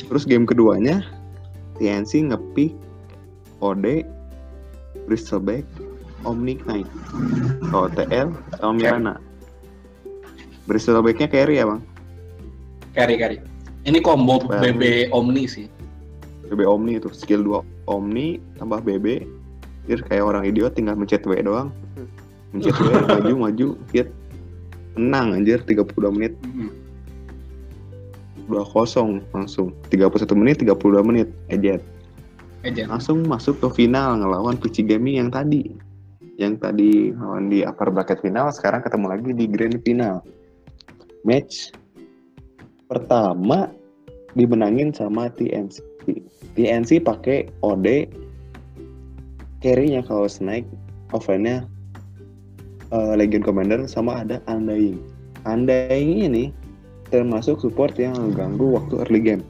Terus 0.06 0.30
game 0.30 0.46
keduanya 0.46 1.02
TNC 1.82 2.30
ngepick 2.30 2.78
OD 3.66 4.06
Bristleback 5.10 5.66
Omni 6.22 6.62
Knight. 6.70 6.86
OTL 7.74 8.30
sama 8.62 9.18
Mirana 10.70 11.02
Bristlebacknya 11.02 11.28
carry 11.34 11.58
ya 11.58 11.66
bang? 11.66 11.82
Carry 12.94 13.16
carry. 13.18 13.38
Ini 13.90 13.98
combo 14.06 14.38
Well. 14.46 14.62
BB 14.62 15.10
Omni 15.10 15.50
sih. 15.50 15.66
BB 16.46 16.62
Omni 16.62 17.02
itu 17.02 17.10
skill 17.10 17.42
2 17.42 17.90
Omni 17.90 18.38
tambah 18.62 18.86
BB 18.86 19.26
Jadi 19.90 20.06
kayak 20.06 20.22
orang 20.30 20.46
idiot 20.46 20.78
tinggal 20.78 20.94
mencet 20.94 21.26
W 21.26 21.34
doang. 21.42 21.74
Mencet 22.54 22.78
W 22.78 22.86
maju 23.18 23.34
maju 23.50 23.68
hit. 23.90 24.14
Menang 24.94 25.42
anjir 25.42 25.66
32 25.66 25.90
menit. 26.14 26.38
Mhm. 26.46 26.70
2-0 28.46 29.26
langsung. 29.34 29.74
31 29.90 30.38
menit 30.38 30.62
32 30.62 31.02
menit. 31.02 31.34
Ejet. 31.50 31.82
Agent. 32.60 32.92
langsung 32.92 33.24
masuk 33.24 33.56
ke 33.64 33.68
final 33.82 34.20
ngelawan 34.20 34.60
Gaming 34.62 35.18
yang 35.18 35.30
tadi. 35.34 35.74
Yang 36.38 36.54
tadi 36.62 36.92
lawan 37.16 37.50
di 37.50 37.64
upper 37.66 37.90
bracket 37.90 38.22
final 38.22 38.52
sekarang 38.54 38.84
ketemu 38.84 39.06
lagi 39.10 39.32
di 39.32 39.46
grand 39.48 39.80
final 39.82 40.22
match 41.28 41.76
pertama 42.90 43.70
dimenangin 44.34 44.94
sama 44.94 45.30
TNC 45.34 45.82
TNC 46.58 47.04
pakai 47.04 47.50
OD 47.62 48.10
carry-nya 49.60 50.02
kalau 50.04 50.26
Snake 50.26 50.66
offline-nya 51.12 51.68
eh, 52.94 53.14
Legion 53.20 53.44
Commander 53.44 53.86
sama 53.86 54.24
ada 54.24 54.42
Undying. 54.48 55.00
Undying 55.48 56.26
ini 56.30 56.46
termasuk 57.10 57.60
support 57.62 57.96
yang 57.98 58.16
ganggu 58.34 58.78
waktu 58.80 59.02
early 59.08 59.22
game. 59.22 59.44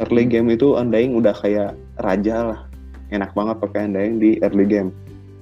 Early 0.00 0.24
game 0.24 0.48
itu 0.50 0.74
Undying 0.74 1.16
udah 1.18 1.36
kayak 1.36 1.76
raja 2.00 2.54
lah. 2.54 2.60
Enak 3.12 3.36
banget 3.36 3.60
pakai 3.60 3.92
Undying 3.92 4.16
di 4.18 4.30
early 4.40 4.64
game. 4.64 4.90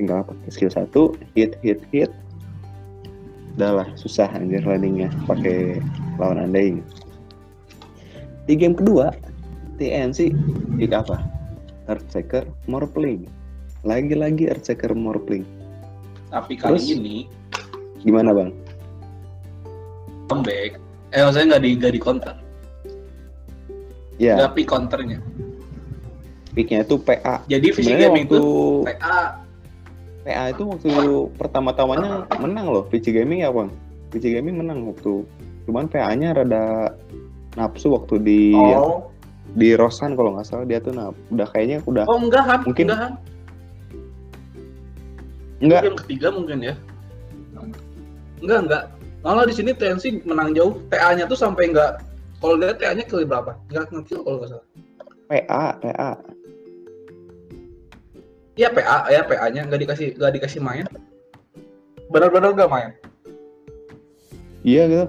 Tinggal 0.00 0.26
pakai 0.26 0.48
skill 0.50 0.72
1 0.72 1.36
hit 1.36 1.60
hit 1.62 1.80
hit 1.92 2.10
udah 3.60 3.84
lah 3.84 3.88
susah 3.92 4.32
anjir 4.32 4.64
landingnya 4.64 5.12
pakai 5.28 5.84
lawan 6.16 6.40
Undying 6.48 6.80
di 8.48 8.56
game 8.56 8.72
kedua 8.72 9.12
TNC 9.76 10.32
pick 10.80 10.96
apa? 10.96 11.20
Earthshaker 11.84 12.48
Morphling 12.64 13.28
lagi-lagi 13.84 14.48
Earthshaker 14.48 14.96
Morphling 14.96 15.44
tapi 16.32 16.56
kali 16.56 16.80
Terus? 16.80 16.88
ini 16.96 17.28
gimana 18.00 18.32
bang? 18.32 18.50
comeback. 20.30 20.78
Eh 21.10 21.20
maksudnya 21.26 21.58
nggak 21.58 21.62
di 21.66 21.70
nggak 21.74 21.92
di 21.98 22.00
counter. 22.00 22.34
Ya. 24.22 24.38
Nggak 24.38 24.52
pick 24.54 24.66
counternya. 24.70 25.18
Picknya 26.50 26.82
itu 26.82 26.98
PA 26.98 27.46
jadi 27.46 27.70
fisik 27.70 27.94
sebenarnya 27.94 28.08
gaming 28.10 28.26
waktu 28.26 28.34
tuh 28.42 28.82
PA 28.82 29.18
PA 30.20 30.52
itu 30.52 30.62
waktu 30.68 30.90
pertama-tamanya 31.40 32.28
menang 32.44 32.66
loh 32.68 32.84
PC 32.88 33.16
Gaming 33.16 33.40
ya 33.40 33.50
bang. 33.50 33.72
PC 34.12 34.36
Gaming 34.36 34.60
menang 34.60 34.84
waktu. 34.84 35.24
Cuman 35.64 35.88
PA-nya 35.88 36.36
rada 36.36 36.92
nafsu 37.56 37.96
waktu 37.96 38.20
di 38.20 38.42
oh. 38.54 39.08
di 39.56 39.74
Rosan 39.74 40.14
kalau 40.14 40.36
nggak 40.36 40.46
salah 40.46 40.66
dia 40.68 40.78
tuh 40.78 40.94
nah, 40.94 41.10
udah 41.34 41.46
kayaknya 41.50 41.82
udah 41.82 42.06
oh 42.06 42.22
enggak 42.22 42.46
kan 42.46 42.60
Mungkin- 42.62 42.86
enggak 42.86 43.00
kan 43.02 43.12
enggak. 45.60 45.82
Game 45.88 45.98
ketiga 46.06 46.28
mungkin 46.32 46.58
ya. 46.62 46.74
Enggak 48.40 48.58
enggak. 48.64 48.84
Malah 49.20 49.44
di 49.44 49.52
sini 49.52 49.76
TNC 49.76 50.24
menang 50.24 50.56
jauh. 50.56 50.80
TA-nya 50.88 51.28
tuh 51.28 51.36
sampai 51.36 51.72
enggak. 51.72 52.00
Kalau 52.40 52.56
lihat 52.56 52.80
TA-nya 52.80 53.04
kill 53.04 53.28
berapa? 53.28 53.52
Enggak 53.68 53.92
ngekill 53.92 54.20
kalau 54.24 54.36
nggak 54.40 54.50
salah. 54.56 54.66
PA 55.30 55.64
PA 55.78 56.10
iya 58.60 58.68
PA 58.68 59.08
ya 59.08 59.24
PA-nya 59.24 59.64
nggak 59.64 59.80
dikasih 59.88 60.08
nggak 60.20 60.32
dikasih 60.36 60.60
main. 60.60 60.84
Benar-benar 62.12 62.52
nggak 62.52 62.68
main. 62.68 62.90
Iya 64.60 64.82
gitu. 64.92 65.06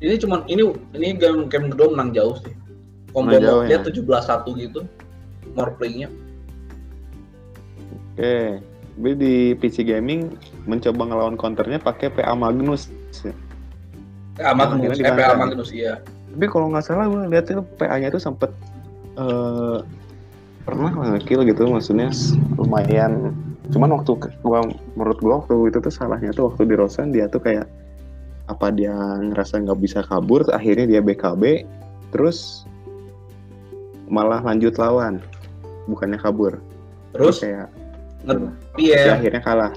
Ini 0.00 0.16
cuman 0.16 0.48
ini 0.48 0.64
ini 0.96 1.12
game 1.20 1.44
game 1.52 1.68
kedua 1.68 1.92
menang 1.92 2.16
jauh 2.16 2.40
sih. 2.40 2.56
Combo 3.12 3.36
jauh, 3.36 3.68
dia 3.68 3.76
ya? 3.76 3.84
17 3.84 4.00
satu 4.24 4.56
gitu 4.56 4.88
more 5.52 5.76
playnya. 5.76 6.08
Oke 8.16 8.64
tapi 9.00 9.16
di 9.16 9.56
PC 9.56 9.80
Gaming 9.88 10.36
mencoba 10.68 11.08
ngelawan 11.08 11.40
counternya 11.40 11.80
pakai 11.80 12.12
PA 12.12 12.36
Magnus. 12.36 12.92
PA 14.36 14.52
Magnus 14.52 15.00
eh, 15.00 15.08
PA. 15.08 15.32
Magnus 15.32 15.72
iya. 15.72 16.04
Tapi 16.04 16.44
kalau 16.52 16.68
nggak 16.68 16.84
salah 16.84 17.08
gue 17.08 17.32
lihat 17.32 17.48
itu 17.48 17.64
PA-nya 17.80 18.12
tuh 18.12 18.20
sempet 18.20 18.52
eh, 19.16 19.80
pernah 20.64 20.92
lah 20.92 21.16
ngekill 21.16 21.44
gitu 21.48 21.68
maksudnya 21.68 22.12
lumayan. 22.56 23.32
Cuman 23.70 23.94
waktu 23.96 24.18
gua 24.42 24.66
menurut 24.98 25.18
gua 25.22 25.34
waktu 25.42 25.70
itu 25.70 25.78
tuh 25.78 25.92
salahnya 25.92 26.34
tuh 26.34 26.52
waktu 26.52 26.66
di 26.68 26.74
Rosan 26.76 27.14
dia 27.14 27.30
tuh 27.30 27.40
kayak 27.40 27.66
apa 28.50 28.74
dia 28.74 28.92
ngerasa 29.30 29.62
nggak 29.62 29.78
bisa 29.78 30.02
kabur 30.02 30.42
akhirnya 30.50 30.90
dia 30.90 31.00
BKB 31.00 31.62
terus 32.10 32.66
malah 34.10 34.42
lanjut 34.42 34.74
lawan. 34.76 35.22
Bukannya 35.86 36.18
kabur. 36.18 36.58
Terus? 37.14 37.42
kayak 37.42 37.70
nge 38.26 38.34
dia 38.76 38.98
ya 39.00 39.12
akhirnya 39.16 39.42
kalah. 39.42 39.72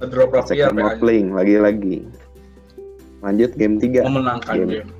Ngedrop 0.00 0.30
rapier 0.34 0.70
playing 0.98 1.34
lagi-lagi. 1.34 2.06
Lanjut 3.24 3.50
game 3.56 3.80
3 3.80 4.04
memenangkan 4.04 4.54
Game. 4.56 4.70
game. 4.70 4.90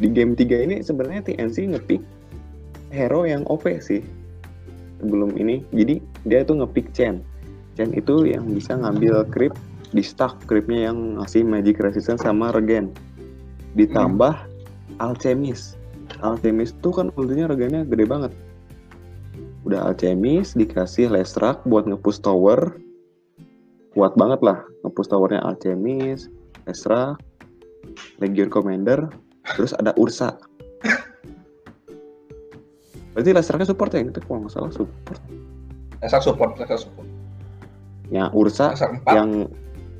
Di 0.00 0.08
game 0.10 0.32
3 0.34 0.66
ini 0.66 0.76
sebenarnya 0.82 1.22
TNC 1.22 1.74
ngepick 1.74 2.02
hero 2.94 3.26
yang 3.26 3.42
OP 3.50 3.66
sih 3.82 4.06
sebelum 5.02 5.34
ini. 5.34 5.66
Jadi 5.74 5.98
dia 6.30 6.46
tuh 6.46 6.62
ngepick 6.62 6.94
Chen. 6.94 7.18
Chen 7.74 7.90
itu 7.90 8.22
yang 8.30 8.46
bisa 8.54 8.78
ngambil 8.78 9.26
creep 9.34 9.54
di 9.90 10.02
stack 10.02 10.46
creepnya 10.46 10.94
yang 10.94 11.18
ngasih 11.18 11.42
magic 11.42 11.82
resistance 11.82 12.22
sama 12.22 12.54
regen. 12.54 12.94
Ditambah 13.74 14.34
alchemist 15.02 15.74
alchemist 16.22 16.78
tuh 16.84 16.94
kan 16.94 17.10
ultinya 17.18 17.50
regennya 17.50 17.82
gede 17.84 18.06
banget. 18.06 18.32
Udah 19.66 19.90
alchemist 19.90 20.54
dikasih 20.54 21.10
lestrak 21.10 21.64
buat 21.66 21.88
ngepush 21.88 22.22
tower. 22.22 22.78
Kuat 23.94 24.14
banget 24.18 24.42
lah 24.42 24.58
ngepush 24.82 25.08
towernya 25.10 25.40
alchemist 25.42 26.28
lestrak 26.68 27.20
legion 28.18 28.48
commander 28.48 29.08
terus 29.54 29.76
ada 29.76 29.92
ursa 30.00 30.34
berarti 33.14 33.30
lestraknya 33.30 33.66
support 33.66 33.90
ya 33.94 34.02
itu 34.02 34.20
kalau 34.20 34.44
nggak 34.44 34.52
salah 34.52 34.72
support 34.74 35.18
Esak 36.02 36.20
support, 36.20 36.52
esak 36.60 36.84
support. 36.84 37.08
ya 38.12 38.28
ursa 38.30 38.76
Esak 38.76 39.00
4. 39.00 39.16
yang 39.16 39.30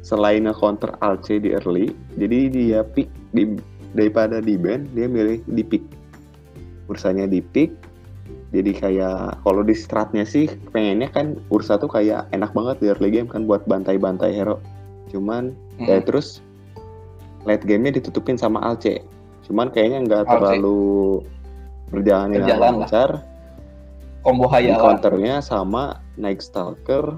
selain 0.04 0.44
nge-counter 0.44 0.92
Alce 1.00 1.40
di 1.40 1.56
early, 1.56 1.88
jadi 2.20 2.38
dia 2.52 2.80
pick 2.84 3.08
di 3.32 3.56
daripada 3.96 4.36
di 4.36 4.60
ban 4.60 4.84
dia 4.92 5.08
milih 5.08 5.40
di 5.48 5.64
pick. 5.64 5.80
Ursanya 6.84 7.24
di 7.24 7.40
pick. 7.40 7.72
Jadi 8.52 8.70
kayak 8.70 9.40
kalau 9.40 9.64
di 9.64 9.72
stratnya 9.72 10.22
sih 10.22 10.44
pengennya 10.70 11.08
kan 11.08 11.40
Ursa 11.48 11.74
tuh 11.74 11.88
kayak 11.88 12.28
enak 12.30 12.52
banget 12.52 12.76
di 12.78 12.86
early 12.92 13.10
game 13.10 13.24
kan 13.24 13.48
buat 13.48 13.64
bantai-bantai 13.64 14.30
hero. 14.30 14.60
Cuman 15.08 15.56
Hmm. 15.80 15.88
ya 15.88 15.98
terus 15.98 16.44
late 17.42 17.64
game-nya 17.64 17.96
ditutupin 17.96 18.36
sama 18.36 18.60
Alce. 18.60 19.00
Cuman 19.42 19.72
kayaknya 19.72 20.04
nggak 20.04 20.24
terlalu 20.28 21.24
berjalan 21.94 22.26
dengan 22.28 22.42
Berjalan 22.44 22.60
lah. 22.60 22.80
lancar. 22.82 23.10
Combo 24.20 24.46
hayalan. 24.48 24.80
counternya 24.80 25.34
sama 25.38 25.82
Night 26.16 26.40
Stalker 26.40 27.16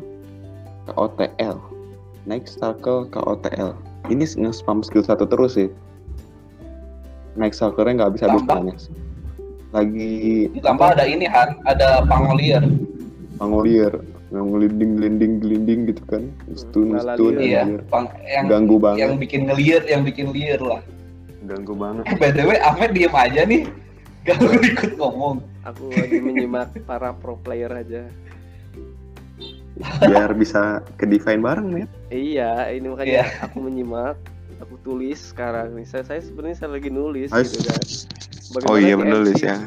ke 0.83 0.93
OTL. 0.93 1.57
Night 2.25 2.47
Stalker 2.47 3.07
ke 3.07 3.19
OTL. 3.19 3.79
Ini 4.07 4.23
nge-spam 4.27 4.83
skill 4.83 5.03
satu 5.03 5.25
terus 5.25 5.55
sih. 5.55 5.71
Night 7.35 7.55
Stalkernya 7.55 8.03
nggak 8.03 8.13
bisa 8.17 8.27
dukanya 8.29 8.75
sih. 8.77 8.95
Lagi 9.71 10.49
Ditambah 10.53 10.95
ada 10.95 11.05
ini 11.05 11.27
Han, 11.27 11.61
ada 11.65 12.03
Pangolier. 12.05 12.65
pangolier 13.37 13.93
yang 14.33 14.49
gelinding 14.49 14.97
gelinding 14.97 15.33
gelinding 15.39 15.81
gitu 15.87 16.03
kan 16.09 16.23
stun 16.57 16.97
stun 16.97 17.37
liar. 17.37 17.69
Iya, 17.69 17.85
pang, 17.87 18.09
yang 18.25 18.49
ganggu 18.49 18.81
banget 18.81 18.99
yang 18.99 19.13
bikin 19.21 19.41
ngeliat, 19.45 19.85
yang 19.87 20.03
bikin 20.03 20.33
liar 20.33 20.57
lah. 20.59 20.81
ganggu 21.45 21.77
banget 21.77 22.09
Eh, 22.09 22.17
BTW 22.17 22.51
Ahmed 22.59 22.91
diem 22.91 23.13
aja 23.13 23.45
nih. 23.45 23.69
Gak 24.27 24.39
lu 24.39 24.59
ikut 24.61 24.93
ngomong. 24.95 25.39
Aku 25.65 25.87
lagi 25.89 26.19
menyimak 26.19 26.75
para 26.83 27.11
pro 27.13 27.39
player 27.39 27.71
aja. 27.73 28.05
biar 30.01 30.33
bisa 30.33 30.81
ke 30.97 31.05
define 31.05 31.39
bareng 31.39 31.69
nih 31.71 31.87
Iya, 32.09 32.73
ini 32.73 32.89
makanya 32.89 33.29
Iya. 33.29 33.45
aku 33.45 33.61
menyimak, 33.61 34.17
aku 34.57 34.81
tulis 34.81 35.21
sekarang 35.21 35.77
nih. 35.77 35.85
Saya, 35.85 36.01
saya 36.03 36.21
sebenarnya 36.23 36.57
saya 36.57 36.71
lagi 36.73 36.89
nulis 36.89 37.29
Ais. 37.29 37.53
gitu 37.53 37.69
kan. 37.69 37.85
Oh 38.65 38.81
iya, 38.81 38.97
menulis 38.97 39.37
ya. 39.39 39.61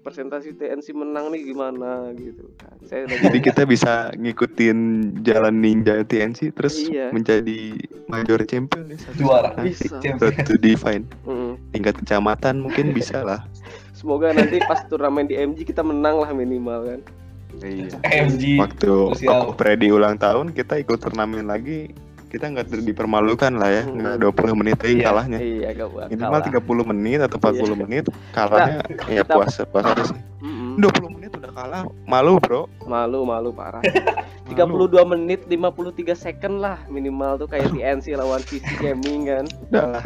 Presentasi 0.00 0.56
TNC 0.56 0.96
menang 0.96 1.28
nih 1.28 1.44
gimana 1.44 2.08
gitu 2.16 2.48
kan. 2.56 2.72
Saya 2.80 3.04
lagi 3.04 3.20
jadi 3.20 3.38
kita 3.44 3.62
bisa 3.68 3.92
ngikutin 4.16 4.78
jalan 5.20 5.54
ninja 5.54 6.00
TNC 6.00 6.56
terus 6.56 6.80
Iya. 6.80 7.12
menjadi 7.12 7.76
major 8.08 8.40
champion 8.42 8.88
nih 8.88 8.96
satu 8.96 9.20
Juara. 9.20 9.52
Bisa. 9.60 10.00
Champion. 10.00 10.32
satu 10.32 10.56
define 10.56 11.04
Mm. 11.22 11.52
tingkat 11.70 12.00
kecamatan 12.00 12.64
mungkin 12.64 12.96
bisa 12.96 13.20
lah 13.20 13.44
Semoga 14.00 14.32
nanti 14.32 14.56
pas 14.62 14.80
turnamen 14.82 15.24
di 15.24 15.36
MG 15.36 15.62
kita 15.62 15.82
menang 15.82 16.16
lah 16.16 16.32
minimal 16.32 16.80
kan. 16.86 17.00
iya 17.60 17.90
MG. 18.24 18.56
waktu 18.56 18.90
Freddy 19.52 19.90
ulang 19.90 20.16
tahun 20.16 20.50
kita 20.50 20.78
ikut 20.78 20.96
turnamen 20.96 21.44
lagi 21.44 21.90
kita 22.28 22.46
nggak 22.46 22.70
dipermalukan 22.80 23.50
lah 23.52 23.68
ya 23.68 23.82
Hmm. 23.82 23.98
nggak 23.98 24.16
20 24.22 24.54
menit 24.54 24.78
aja 24.78 24.88
Iya. 24.88 25.02
kalahnya 25.04 25.38
Iya, 25.38 25.68
gak 25.74 25.88
minimal 26.08 26.30
lah. 26.32 26.46
30 26.46 26.84
menit 26.86 27.18
atau 27.20 27.36
40 27.36 27.74
menit 27.76 28.04
kalahnya 28.30 28.86
ya 29.04 29.20
kita- 29.20 29.34
puas 29.34 29.52
puas 29.66 29.82
aja 29.84 30.04
sih 30.06 30.20
Mm-mm. 30.40 30.78
20 30.78 31.10
menit 31.10 31.30
udah 31.34 31.50
kalah 31.50 31.82
malu 32.06 32.38
bro 32.38 32.70
Malu, 32.86 33.20
malu 33.24 33.50
parah. 33.50 33.82
Malu. 34.46 34.86
32 34.86 35.02
menit 35.04 35.40
53 35.44 35.90
second 36.16 36.54
lah 36.56 36.78
minimal 36.86 37.34
tuh 37.36 37.46
kayak 37.46 37.66
TNC 37.68 38.14
lawan 38.14 38.40
PC 38.40 38.78
Gaming 38.78 39.26
kan. 39.26 39.44
udah 39.68 39.86
lah 39.92 40.04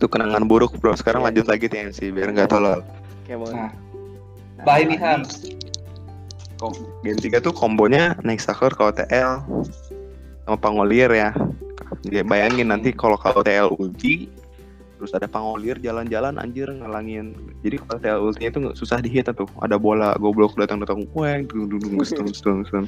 itu 0.00 0.08
kenangan 0.08 0.48
buruk 0.48 0.72
bro 0.80 0.96
sekarang 0.96 1.20
Iya. 1.20 1.26
lanjut 1.28 1.46
lagi 1.52 1.66
TNC 1.68 2.08
biar 2.10 2.32
nggak 2.32 2.48
tolol 2.48 2.80
Kemon. 3.28 3.52
Nah, 3.52 3.70
Bah 4.64 4.80
ini 4.80 4.96
Han. 4.96 5.22
Kom- 6.56 6.88
game 7.00 7.16
3 7.16 7.38
tuh 7.38 7.52
kombonya 7.52 8.16
naik 8.20 8.40
Stalker 8.40 8.72
ke 8.72 8.82
OTL 8.82 9.44
sama 10.44 10.56
Pangolier 10.56 11.08
ya. 11.08 11.30
Jadi 12.02 12.24
bayangin 12.24 12.68
nanti 12.68 12.90
kalau 12.92 13.16
ke 13.16 13.28
OTL 13.30 13.72
ulti 13.76 14.28
terus 14.96 15.16
ada 15.16 15.24
Pangolier 15.24 15.80
jalan-jalan 15.80 16.36
anjir 16.36 16.68
ngalangin. 16.68 17.32
Jadi 17.64 17.76
kalau 17.80 17.96
OTL 17.96 18.18
ultinya 18.20 18.48
itu 18.50 18.60
susah 18.76 19.00
dihit 19.00 19.30
tuh. 19.30 19.48
Ada 19.64 19.80
bola 19.80 20.12
goblok 20.18 20.58
datang-datang 20.58 21.08
weng 21.16 21.48
dung 21.48 21.70
dung 21.70 21.80
dung 21.80 22.04
stun 22.04 22.28
stun 22.36 22.66
stun. 22.68 22.84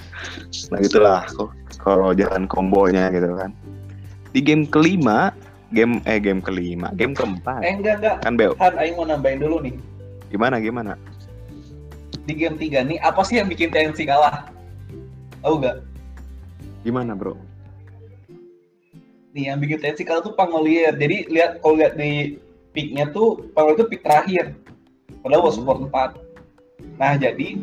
Nah 0.69 0.79
gitulah 0.83 1.25
kalau 1.81 2.13
jalan 2.13 2.45
kombonya 2.45 3.09
gitu 3.13 3.33
kan. 3.37 3.53
Di 4.33 4.41
game 4.45 4.65
kelima, 4.69 5.33
game 5.73 6.05
eh 6.05 6.21
game 6.21 6.45
kelima, 6.45 6.93
game 6.95 7.17
keempat 7.17 7.65
Eh 7.65 7.73
enggak 7.81 8.05
enggak. 8.05 8.17
kan 8.21 8.37
Beo. 8.37 8.53
Han, 8.61 8.77
Aing 8.77 8.95
mau 8.95 9.09
nambahin 9.09 9.41
dulu 9.41 9.65
nih. 9.65 9.75
Gimana 10.29 10.61
gimana? 10.61 10.97
Di 12.25 12.33
game 12.39 12.57
3 12.57 12.87
nih, 12.87 12.99
apa 13.03 13.21
sih 13.27 13.41
yang 13.41 13.51
bikin 13.51 13.73
TNC 13.75 14.07
kalah? 14.07 14.47
Tahu 15.43 15.59
gak? 15.59 15.83
Gimana 16.87 17.19
bro? 17.19 17.35
Nih 19.35 19.51
yang 19.51 19.59
bikin 19.59 19.83
TNC 19.83 20.07
kalah 20.07 20.23
tuh 20.23 20.37
Pangolier. 20.39 20.95
Jadi 20.95 21.27
lihat 21.29 21.59
kalau 21.61 21.77
lihat 21.81 21.99
di 21.99 22.39
picknya 22.71 23.11
tuh 23.11 23.51
Pangolier 23.53 23.83
itu 23.83 23.87
pick 23.91 24.01
terakhir. 24.07 24.55
Padahal 25.21 25.51
was 25.51 25.59
support 25.59 25.83
4. 25.83 26.17
Nah 27.01 27.19
jadi 27.19 27.59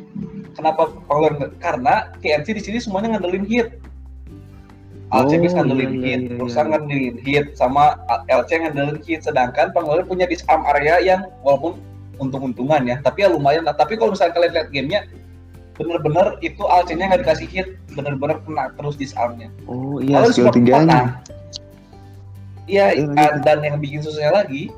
kenapa 0.53 0.91
Pangolier 1.07 1.55
karena 1.61 2.11
TNC 2.19 2.47
di 2.57 2.61
sini 2.61 2.77
semuanya 2.83 3.15
ngandelin 3.15 3.47
hit. 3.47 3.79
Alchemist 5.09 5.57
Oh, 5.57 5.65
ngandelin 5.65 5.89
iya, 5.89 5.97
iya, 5.97 6.05
hit, 6.05 6.21
iya, 6.29 6.37
Ursa 6.37 6.61
iya. 6.61 6.67
ngandelin 6.69 7.15
hit, 7.25 7.45
sama 7.57 7.97
LC 8.29 8.49
ngandelin 8.61 8.97
hit. 9.01 9.21
Sedangkan 9.25 9.73
Pangolier 9.73 10.05
punya 10.05 10.29
disarm 10.29 10.61
area 10.69 11.01
yang 11.01 11.25
walaupun 11.41 11.81
untung-untungan 12.21 12.85
ya, 12.85 13.01
tapi 13.01 13.25
ya 13.25 13.33
lumayan 13.33 13.65
lah. 13.65 13.73
Tapi 13.73 13.97
kalau 13.97 14.13
misalnya 14.13 14.37
kalian 14.37 14.53
lihat 14.53 14.67
gamenya, 14.69 15.01
bener-bener 15.81 16.37
itu 16.45 16.61
Alce-nya 16.67 17.09
nggak 17.09 17.25
dikasih 17.25 17.47
hit, 17.49 17.67
bener-bener 17.97 18.37
kena 18.45 18.69
terus 18.77 18.93
disarmnya. 18.99 19.49
Oh 19.65 19.97
Kalau 19.97 20.29
support 20.29 20.59
empat, 20.61 20.85
nah, 20.85 21.05
Iya, 22.69 22.93
Iya, 22.93 23.09
ah, 23.17 23.33
lanjut. 23.33 23.41
dan 23.49 23.57
yang 23.65 23.77
bikin 23.81 24.05
susahnya 24.05 24.45
lagi, 24.45 24.69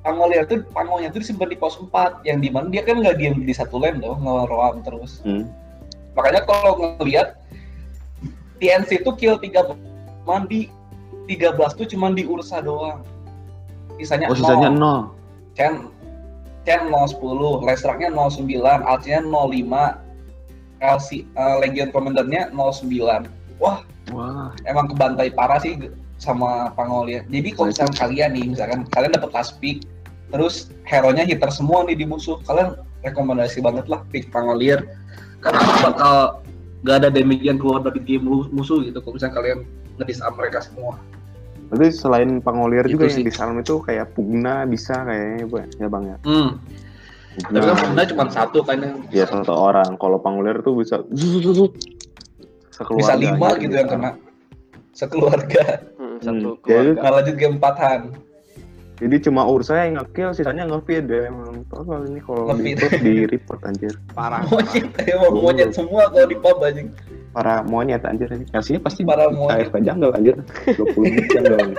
Pangolier 0.00 0.48
tuh 0.48 0.64
pangolnya 0.72 1.12
tuh 1.12 1.20
disimpan 1.20 1.48
di 1.52 1.60
pos 1.60 1.76
4 1.76 2.24
yang 2.24 2.40
di 2.40 2.48
mana 2.48 2.72
dia 2.72 2.80
kan 2.80 3.04
nggak 3.04 3.20
diam 3.20 3.36
di 3.44 3.52
satu 3.52 3.76
lane 3.76 4.00
dong, 4.00 4.20
ngeroam 4.24 4.80
terus. 4.80 5.20
Hmm. 5.24 5.44
Makanya 6.16 6.44
kalau 6.48 6.96
ngelihat 6.96 7.39
TNC 8.60 9.02
itu 9.02 9.10
kill 9.16 9.36
3 9.40 9.74
mandi 10.28 10.68
13 11.26 11.56
tuh 11.78 11.86
cuman 11.88 12.12
di 12.12 12.28
Ursa 12.28 12.60
doang. 12.60 13.00
Sisanya 13.96 14.28
Oh 14.28 14.36
sisanya 14.36 14.68
0. 14.70 14.78
nol. 14.78 15.00
Chen 15.56 15.88
Chen 16.68 16.92
010, 16.92 17.64
Lestraknya 17.64 18.12
09, 18.12 18.84
Alcinya 18.84 19.24
05, 19.24 19.96
LC 20.84 21.24
eh, 21.24 21.56
Legion 21.64 21.88
Commander-nya 21.88 22.52
09. 22.52 23.24
Wah, 23.60 23.80
Wah. 24.12 24.52
emang 24.68 24.92
kebantai 24.92 25.32
parah 25.32 25.60
sih 25.60 25.76
sama 26.20 26.68
Pangolier. 26.76 27.24
Jadi 27.32 27.48
kalau 27.56 27.72
misalkan 27.72 27.96
kalian 27.96 28.30
nih, 28.36 28.44
misalkan 28.52 28.84
kalian 28.92 29.16
dapat 29.16 29.32
last 29.32 29.56
pick, 29.60 29.88
terus 30.28 30.68
hero-nya 30.84 31.24
hitter 31.24 31.48
semua 31.48 31.84
nih 31.88 31.96
di 31.96 32.04
musuh, 32.04 32.36
kalian 32.44 32.76
rekomendasi 33.04 33.64
banget 33.64 33.88
lah 33.88 34.04
pick 34.12 34.28
Pangolier. 34.28 34.84
Karena 35.40 35.60
bakal 35.80 36.44
gak 36.80 36.96
ada 36.96 37.08
damage 37.08 37.42
yang 37.42 37.56
keluar 37.56 37.80
dari 37.80 38.00
game 38.00 38.24
mu- 38.24 38.48
musuh 38.50 38.80
gitu 38.80 38.98
kalau 38.98 39.14
misalnya 39.14 39.34
kalian 39.36 39.58
ngedisarm 39.96 40.34
mereka 40.34 40.58
semua. 40.60 40.96
Berarti 41.68 41.88
selain 41.92 42.40
Pangolier 42.40 42.82
Gitu 42.82 42.96
juga 42.96 43.06
sih. 43.06 43.20
yang 43.20 43.26
disarm 43.26 43.54
itu 43.56 43.78
kayak 43.78 44.10
Pugna 44.10 44.64
bisa 44.64 44.96
kayaknya 45.00 45.44
bu 45.44 45.56
ya 45.60 45.86
bang 45.86 46.04
ya. 46.04 46.16
Hmm. 46.24 46.50
Pugna, 47.30 47.58
Tapi 47.62 47.94
kan 47.94 48.06
cuma 48.08 48.24
satu 48.26 48.58
kan 48.60 48.76
yang 48.76 48.94
ya 49.08 49.24
satu 49.24 49.52
orang. 49.52 49.94
Kalau 49.94 50.18
Pangolier 50.18 50.58
tuh 50.58 50.74
bisa 50.74 50.98
sekeluarga. 52.72 52.96
bisa 52.96 53.14
lima 53.14 53.48
gitu 53.56 53.70
yang 53.72 53.88
kena 53.88 54.10
sekeluarga. 54.90 55.64
Hmm, 55.94 56.16
satu 56.18 56.48
Hmm, 56.50 56.64
jadi- 56.64 56.96
keluarga. 56.96 57.00
Nah 57.00 57.10
lanjut 57.12 57.34
game 57.36 57.56
4-an. 57.56 58.00
Jadi 59.00 59.16
cuma 59.24 59.48
Ursa 59.48 59.80
yang 59.80 59.96
nge-kill, 59.96 60.36
sisanya 60.36 60.68
nge-feed 60.68 61.08
ya 61.08 61.32
emang. 61.32 61.64
Total 61.72 62.04
ini 62.04 62.20
kalau 62.20 62.52
report 62.52 62.92
di 63.00 63.14
report 63.24 63.60
anjir. 63.64 63.94
Parah. 64.12 64.44
Monyet, 64.44 64.92
emang 65.16 65.34
monyet 65.40 65.70
semua 65.72 66.12
kalau 66.12 66.28
di 66.28 66.36
pub 66.36 66.60
anjing. 66.60 66.92
Para 67.32 67.64
monyet 67.64 68.04
anjir. 68.04 68.28
Kasinya 68.52 68.84
pasti 68.84 69.00
Para 69.08 69.32
monyet. 69.32 69.72
AFK 69.72 69.76
jungle 69.80 70.12
anjir. 70.12 70.36
20 70.76 71.00
menit 71.00 71.26
jungle. 71.32 71.72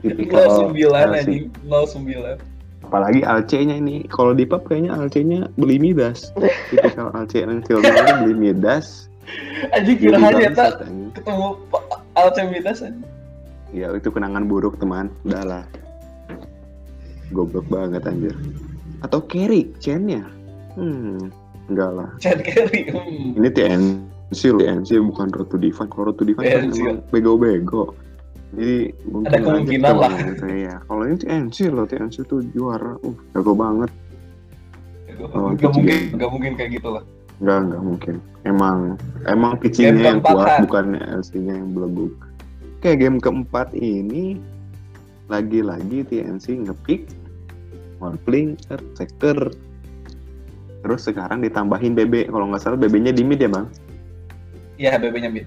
Tipikal 0.00 0.72
09 0.72 0.72
Chelsea. 0.72 1.16
anjing, 1.20 1.44
09. 1.68 2.88
Apalagi 2.88 3.20
Alce-nya 3.24 3.76
ini. 3.76 4.08
Kalau 4.08 4.32
di 4.32 4.48
pub 4.48 4.64
kayaknya 4.64 4.96
Alce-nya 4.96 5.52
beli 5.60 5.76
Midas. 5.76 6.32
Tipikal 6.72 7.12
yang 7.36 7.60
kill 7.68 7.84
dulu 7.84 8.12
beli 8.24 8.34
Midas. 8.48 9.12
Anjing 9.72 9.96
kira 10.00 10.16
tak 10.52 10.84
anjing. 10.84 11.12
ketemu 11.16 11.46
Pak 11.72 11.84
Alcemidas 12.16 12.80
anjing. 12.84 13.04
Ya 13.74 13.90
itu 13.92 14.08
kenangan 14.08 14.46
buruk 14.46 14.78
teman. 14.78 15.10
Udah 15.26 15.42
lah. 15.44 15.64
Goblok 17.34 17.66
banget 17.66 18.06
anjir. 18.06 18.34
Atau 19.02 19.20
carry 19.26 19.68
chainnya. 19.82 20.22
Hmm, 20.78 21.30
enggak 21.70 21.90
lah. 21.94 22.10
Chad 22.22 22.42
Carey. 22.46 22.90
Hmm. 22.90 23.38
Ini 23.38 23.48
TNC 23.50 24.40
TNC 24.54 24.90
bukan 25.12 25.28
Road 25.34 25.50
to 25.50 25.58
Divine. 25.58 25.90
Kalau 25.90 26.10
Road 26.10 26.16
to 26.18 26.24
Divine 26.26 26.46
kan 26.46 26.62
emang 26.70 26.98
bego-bego. 27.10 27.94
Jadi 28.54 28.94
mungkin 29.10 29.30
Ada 29.34 29.38
kemungkinan 29.42 29.94
lah. 29.98 30.14
Kayak 30.38 30.78
kalau 30.86 31.02
ini 31.10 31.16
TNC 31.18 31.56
loh, 31.74 31.86
TNC 31.90 32.16
tuh 32.30 32.40
juara. 32.54 32.94
Uh, 33.02 33.16
jago 33.34 33.52
banget. 33.54 33.90
Oh, 35.30 35.54
Gak 35.54 35.70
mungkin, 35.78 35.98
gak 36.18 36.30
mungkin 36.30 36.52
kayak 36.58 36.70
gitu 36.78 36.88
lah. 36.90 37.02
Enggak, 37.38 37.58
enggak 37.66 37.82
mungkin. 37.82 38.14
Emang 38.44 38.78
emang 39.26 39.52
pitchingnya 39.58 40.18
yang 40.18 40.20
kuat, 40.22 40.62
bukan 40.66 40.98
LC-nya 41.02 41.54
yang 41.54 41.70
beleguk. 41.74 42.14
Kayak 42.82 42.98
game 43.00 43.18
keempat 43.22 43.72
ini 43.74 44.38
lagi-lagi 45.32 46.04
TNC 46.04 46.68
ngepick 46.68 47.08
Warpling, 47.96 48.58
Sector. 48.94 49.50
Terus 50.80 51.00
sekarang 51.02 51.40
ditambahin 51.40 51.94
BB. 51.94 52.28
Kalau 52.28 52.46
nggak 52.46 52.60
salah 52.60 52.76
BB-nya 52.76 53.10
di 53.10 53.24
mid 53.24 53.38
ya 53.38 53.48
bang? 53.48 53.66
Iya, 54.76 54.98
BB-nya 54.98 55.30
mid. 55.30 55.46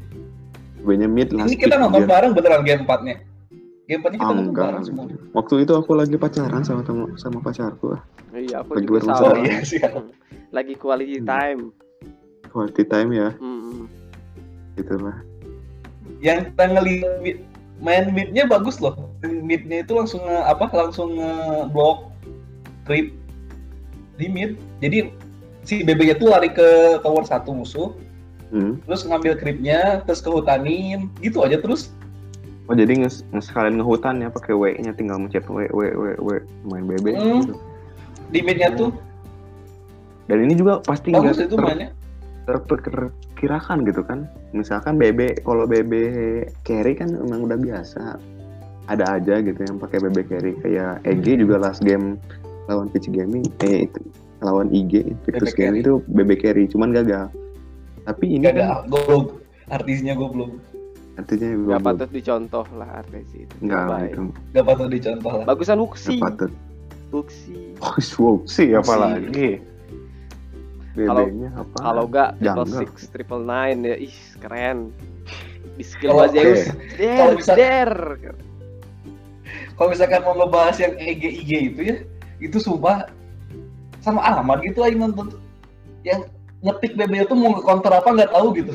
BB-nya 0.80 1.06
mid 1.06 1.30
last 1.32 1.48
Ini 1.48 1.58
kita 1.60 1.76
nonton 1.78 2.04
dia. 2.04 2.10
bareng 2.10 2.32
beneran 2.34 2.62
game 2.64 2.84
4-nya. 2.84 3.16
Game 3.86 4.02
4-nya 4.02 4.18
kita 4.18 4.26
Ah, 4.26 4.34
nonton 4.34 4.50
enggak. 4.50 4.66
bareng 4.66 4.84
semua. 4.84 5.04
Waktu 5.34 5.54
itu 5.62 5.74
aku 5.74 5.92
lagi 5.94 6.16
pacaran 6.16 6.64
sama 6.64 6.82
temen, 6.82 7.14
sama 7.16 7.38
pacarku. 7.40 7.94
ah. 7.94 8.02
Iya, 8.32 8.62
aku 8.62 8.72
Lagi 8.76 8.86
juga 8.86 9.00
sama. 9.04 9.20
Oh 9.24 9.36
iya. 9.38 9.90
Lagi 10.50 10.74
quality 10.74 11.18
Hmm. 11.18 11.28
time. 11.28 11.62
Quality 12.48 12.84
time 12.84 13.10
ya, 13.12 13.30
Hmm. 13.36 13.86
gitu 14.74 14.96
lah. 14.98 15.18
Yang 16.18 16.50
kita 16.50 16.64
ngeliat 16.66 17.14
mid, 17.22 17.38
main 17.78 18.10
midnya 18.10 18.44
bagus 18.44 18.80
loh. 18.80 18.96
Midnya 19.22 19.82
itu 19.82 19.94
langsung 19.94 20.24
nge, 20.24 20.40
apa? 20.42 20.66
Langsung 20.72 21.14
nge-block 21.14 22.10
creep 22.88 23.12
di 24.16 24.32
mid. 24.32 24.56
Jadi 24.80 25.12
si 25.62 25.84
BB-nya 25.84 26.16
tuh 26.16 26.32
lari 26.32 26.48
ke 26.50 26.98
tower 27.04 27.28
satu 27.28 27.52
musuh, 27.52 27.92
Hmm. 28.48 28.80
terus 28.88 29.04
ngambil 29.04 29.36
creepnya, 29.36 30.00
terus 30.08 30.24
kehutanin, 30.24 31.12
gitu 31.20 31.44
aja 31.44 31.60
terus. 31.60 31.92
Oh 32.68 32.76
jadi 32.76 33.04
nges, 33.04 33.28
nges 33.32 33.52
sekalian 33.52 33.80
ngehutan 33.80 34.24
ya 34.24 34.32
pakai 34.32 34.56
W-nya 34.56 34.96
tinggal 34.96 35.20
mencet 35.20 35.44
W 35.48 35.68
W 35.72 35.84
W 35.96 36.08
W 36.24 36.30
main 36.64 36.84
BB 36.88 37.06
Hmm. 37.12 37.44
gitu. 37.44 37.54
Di 38.32 38.40
midnya 38.44 38.72
tuh 38.72 38.92
Dan 40.28 40.44
ini 40.44 40.60
juga 40.60 40.84
pasti 40.84 41.16
nggak 41.16 41.40
itu 41.40 41.56
ter- 41.56 41.64
mainnya. 41.64 41.90
terperkirakan 42.44 43.88
gitu 43.88 44.04
kan. 44.04 44.28
Misalkan 44.52 45.00
BB 45.00 45.44
kalau 45.44 45.64
BB 45.64 45.92
carry 46.64 46.96
kan 46.96 47.12
emang 47.12 47.48
udah 47.48 47.56
biasa. 47.56 48.20
Ada 48.88 49.20
aja 49.20 49.40
gitu 49.44 49.60
yang 49.64 49.80
pakai 49.80 50.00
BB 50.04 50.18
carry 50.28 50.52
kayak 50.60 51.04
EG 51.04 51.40
juga 51.40 51.60
last 51.60 51.80
game 51.84 52.20
lawan 52.68 52.88
PC 52.88 53.10
Gaming 53.10 53.44
eh 53.62 53.88
itu 53.88 54.02
lawan 54.40 54.70
IG 54.70 55.18
Victus 55.24 55.52
Gaming 55.52 55.82
itu 55.82 56.04
BB 56.06 56.38
carry 56.38 56.64
cuman 56.68 56.94
gagal. 56.94 57.32
Tapi 58.04 58.26
ini 58.30 58.46
Gak 58.46 58.54
kan 58.54 58.62
ada, 58.62 58.76
gue 58.86 59.02
belum. 59.04 59.24
Artisnya 59.68 60.14
gue 60.14 60.30
belum. 60.30 60.52
artinya 61.18 61.50
Gak 61.50 61.58
belum- 61.58 61.82
patut 61.84 62.10
dicontoh 62.14 62.66
lah 62.72 62.90
artis 63.02 63.28
itu. 63.34 63.56
Enggak 63.60 63.82
lah 63.82 63.90
Baik. 63.98 64.12
itu. 64.12 64.22
Gak 64.54 64.66
patut 64.66 64.88
dicontoh 64.88 65.32
lah. 65.34 65.46
Bagusan 65.46 65.76
Nggak 65.76 65.90
Wuxi. 65.90 66.16
patut. 66.22 66.52
Wuxi. 67.08 67.56
Oh, 67.80 67.96
wow, 68.20 68.36
sih 68.46 68.68
apa 68.72 68.86
Sih. 68.86 69.00
lagi? 69.00 69.50
Kalau- 70.98 71.26
BB-nya 71.26 71.50
apa? 71.54 71.78
Kalau 71.80 72.04
enggak 72.06 72.30
triple 72.38 72.68
six, 72.76 72.90
triple 73.08 73.44
nine 73.44 73.80
ya, 73.82 73.96
ih 73.98 74.16
keren. 74.38 74.78
Di 75.74 75.84
skill 75.84 76.10
Kalau- 76.12 76.30
Zeus, 76.32 76.62
Oke. 76.68 76.96
der, 76.96 77.18
Kalau 77.18 77.56
der. 77.56 77.92
Kalau 79.74 79.90
misalkan 79.90 80.22
mau 80.22 80.34
ngebahas 80.36 80.78
yang 80.78 80.94
EG 80.98 81.24
IG 81.38 81.52
itu 81.72 81.82
ya, 81.86 81.98
itu 82.38 82.58
sumpah 82.62 83.10
sama 84.02 84.22
amat 84.24 84.62
gitu 84.64 84.86
aja 84.86 84.96
nonton. 84.96 85.34
Yang 86.06 86.30
ngetik 86.62 86.94
BB 86.98 87.28
itu 87.28 87.34
mau 87.36 87.58
nge-counter 87.58 87.92
apa 87.94 88.10
nggak 88.14 88.32
tahu 88.34 88.48
gitu. 88.58 88.74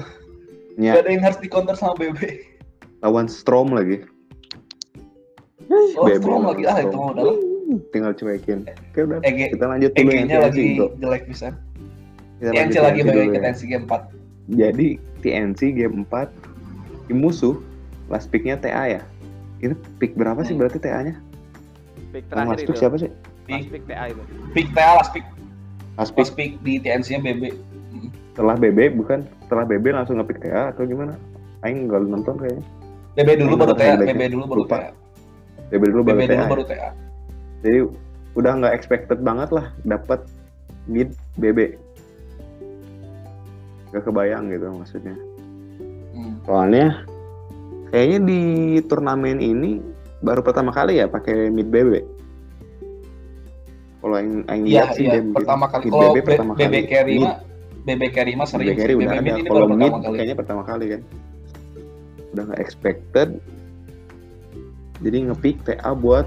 Ya. 0.80 0.96
Gak 0.96 1.02
ada 1.06 1.10
yang 1.12 1.22
harus 1.24 1.38
di-counter 1.40 1.76
sama 1.76 1.94
BB. 1.98 2.48
lawan 3.02 3.26
Strom 3.26 3.74
lagi. 3.74 4.06
Oh, 5.98 6.06
BB 6.06 6.22
Strom 6.22 6.42
lagi 6.46 6.62
ah 6.70 6.78
itu 6.78 6.94
udah 6.96 7.24
lah. 7.26 7.36
Tinggal 7.90 8.12
cuekin. 8.14 8.68
Oke 8.92 9.00
udah. 9.02 9.18
EG 9.26 9.56
Kita 9.56 9.64
lanjut 9.66 9.90
dulu 9.96 10.10
yang 10.12 10.28
EG-nya 10.28 10.38
lagi 10.44 10.66
jelek 11.00 11.22
bisa. 11.26 11.48
Kita 12.38 12.50
TNC 12.52 12.74
lanjut 12.78 12.82
lagi 12.82 13.00
TNC 13.02 13.08
balik 13.10 13.26
ke 13.26 13.34
ya. 13.34 13.42
TNC 13.42 13.60
game 13.66 13.84
4. 13.90 14.58
Jadi 14.58 14.88
TNC 15.22 15.60
game 15.74 15.94
4 16.10 16.30
di 17.10 17.14
musuh 17.14 17.56
last 18.06 18.28
picknya 18.30 18.58
TA 18.58 18.98
ya. 18.98 19.02
Itu 19.62 19.74
pick 19.98 20.14
berapa 20.18 20.42
sih 20.42 20.54
Hmm. 20.54 20.66
berarti 20.66 20.78
TA-nya? 20.82 21.14
Pick 22.10 22.26
Yang 22.26 22.30
terakhir 22.30 22.50
last 22.50 22.62
itu. 22.62 22.70
pick 22.70 22.78
siapa 22.82 22.96
sih? 22.98 23.10
Last 23.52 23.70
pick 23.70 23.84
TA 23.84 24.04
itu. 24.08 24.22
Pick 24.56 24.68
TA 24.72 24.92
pick 25.12 25.24
last 25.98 26.32
pick 26.34 26.56
di 26.64 26.80
TNC-nya 26.80 27.20
BB. 27.20 27.44
setelah 28.32 28.56
BB 28.56 28.96
bukan 28.96 29.28
setelah 29.44 29.68
BB 29.68 29.92
langsung 29.92 30.16
ngepick 30.16 30.40
TA 30.40 30.72
atau 30.72 30.88
gimana? 30.88 31.12
Aing 31.62 31.84
nggak 31.84 32.08
nonton 32.08 32.40
kayaknya. 32.40 32.64
BB 33.12 33.28
dulu 33.44 33.54
baru 33.60 33.74
TA. 33.76 33.92
BB 34.00 34.22
dulu 34.32 34.44
baru. 34.48 34.62
TA. 34.64 34.90
BB 35.68 35.82
dulu 35.92 36.02
TA. 36.08 36.48
baru 36.48 36.64
TA. 36.64 36.90
Jadi 37.60 37.78
udah 38.32 38.52
nggak 38.64 38.74
expected 38.74 39.20
banget 39.20 39.52
lah 39.52 39.68
dapat 39.84 40.24
mid 40.88 41.12
BB. 41.36 41.76
Gak 43.92 44.08
kebayang 44.08 44.48
gitu 44.48 44.72
maksudnya. 44.72 45.16
Hmm. 46.16 46.40
Soalnya 46.48 47.04
kayaknya 47.92 48.18
di 48.24 48.40
turnamen 48.88 49.36
ini 49.36 49.84
baru 50.24 50.40
pertama 50.40 50.72
kali 50.72 51.04
ya 51.04 51.06
pakai 51.06 51.52
mid 51.52 51.68
BB. 51.68 52.00
Kalau 54.02 54.16
yang 54.18 54.30
yang 54.50 54.62
lihat 54.66 54.88
sih 54.98 55.06
game 55.06 55.30
pertama 55.30 55.70
kali. 55.70 55.86
Kalau 55.86 56.10
BB 56.10 56.26
pertama 56.26 56.52
BB 56.58 56.74
kali. 56.74 56.90
carry 56.90 57.14
Mid. 57.14 57.22
mah 57.22 57.36
BB 57.82 58.02
carry 58.10 58.32
mah 58.34 58.46
sering 58.50 58.66
BB 58.74 58.78
carry 58.82 58.92
udah 58.98 59.14
BB 59.14 59.28
ada. 59.30 59.46
Kalau 59.46 59.66
mid 59.70 59.78
pertama 59.78 60.02
kali. 60.02 60.16
kayaknya 60.18 60.36
pertama 60.36 60.62
kali 60.66 60.84
kan. 60.90 61.00
Udah 62.34 62.42
nggak 62.50 62.60
expected. 62.60 63.28
Jadi 65.02 65.18
ngepick 65.30 65.56
TA 65.62 65.90
buat 65.94 66.26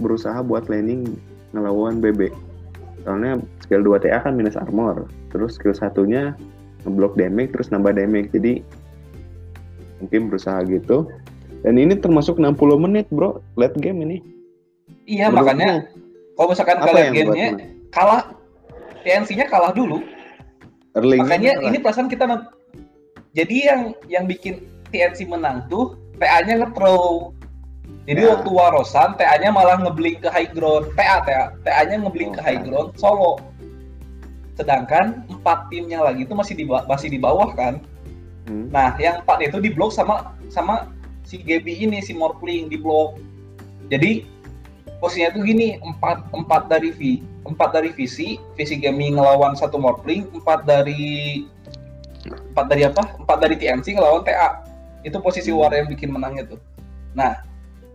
berusaha 0.00 0.40
buat 0.40 0.72
landing 0.72 1.12
ngelawan 1.52 2.00
BB. 2.00 2.32
Soalnya 3.04 3.36
skill 3.60 3.84
2 3.84 4.00
TA 4.08 4.24
kan 4.24 4.32
minus 4.32 4.56
armor. 4.56 5.04
Terus 5.28 5.60
skill 5.60 5.76
satunya 5.76 6.32
ngeblok 6.88 7.20
damage 7.20 7.52
terus 7.52 7.68
nambah 7.68 7.92
damage. 7.92 8.32
Jadi 8.32 8.64
mungkin 10.00 10.32
berusaha 10.32 10.64
gitu. 10.64 11.12
Dan 11.62 11.78
ini 11.78 11.94
termasuk 11.94 12.42
60 12.42 12.58
menit, 12.80 13.06
Bro. 13.14 13.38
Late 13.54 13.78
game 13.78 14.02
ini. 14.02 14.18
Iya, 15.06 15.30
Menurutmu, 15.30 15.38
makanya 15.38 15.70
kalau 16.34 16.48
misalkan 16.50 16.76
apa 16.80 16.86
kalian 16.88 17.12
gamenya 17.12 17.48
kalah 17.92 18.22
TNC-nya 19.02 19.46
kalah 19.50 19.72
dulu. 19.74 20.00
Early-nya 20.94 21.24
Makanya 21.24 21.52
kalah. 21.58 21.68
ini 21.68 21.76
perasaan 21.80 22.08
kita 22.08 22.24
jadi 23.32 23.56
yang 23.64 23.80
yang 24.12 24.24
bikin 24.28 24.60
TNC 24.92 25.24
menang 25.24 25.64
tuh 25.72 25.96
TA-nya 26.20 26.62
nge-throw. 26.62 27.32
Jadi 28.04 28.20
Ya. 28.20 28.36
waktu 28.36 28.50
warosan 28.52 29.16
TA-nya 29.16 29.48
malah 29.48 29.80
ngeblink 29.80 30.20
ke 30.22 30.28
high 30.28 30.52
ground. 30.52 30.92
TA 30.94 31.24
TA 31.24 31.56
TA-nya 31.64 32.04
ngeblink 32.04 32.36
ke 32.36 32.40
Oh, 32.40 32.44
high 32.44 32.60
ya. 32.60 32.64
ground 32.68 32.90
solo. 33.00 33.32
Sedangkan 34.52 35.24
empat 35.32 35.72
timnya 35.72 36.04
lagi 36.04 36.28
itu 36.28 36.34
masih 36.36 36.54
di 36.60 36.64
masih 36.68 37.08
di 37.08 37.16
bawah 37.16 37.56
kan. 37.56 37.80
Hmm. 38.46 38.68
Nah, 38.68 38.92
yang 39.00 39.24
empat 39.24 39.40
itu 39.48 39.58
diblok 39.64 39.96
sama 39.96 40.36
sama 40.52 40.92
si 41.24 41.40
Gaby 41.40 41.88
ini 41.88 42.04
si 42.04 42.12
Morpling 42.12 42.68
diblok. 42.68 43.16
Jadi 43.88 44.28
posisinya 45.02 45.34
tuh 45.34 45.42
gini, 45.42 45.82
empat 45.82 46.30
empat 46.30 46.70
dari 46.70 46.94
V, 46.94 47.18
empat 47.42 47.74
dari 47.74 47.90
VC, 47.90 48.38
VC 48.54 48.78
Gaming 48.78 49.18
ngelawan 49.18 49.58
satu 49.58 49.74
Morpling, 49.82 50.30
empat 50.30 50.62
dari 50.62 51.42
empat 52.54 52.70
dari 52.70 52.86
apa? 52.86 53.02
Empat 53.18 53.38
dari 53.42 53.58
TNC 53.58 53.98
ngelawan 53.98 54.22
TA. 54.22 54.62
Itu 55.02 55.18
posisi 55.18 55.50
war 55.50 55.74
yang 55.74 55.90
bikin 55.90 56.14
menangnya 56.14 56.54
tuh. 56.54 56.62
Nah, 57.18 57.42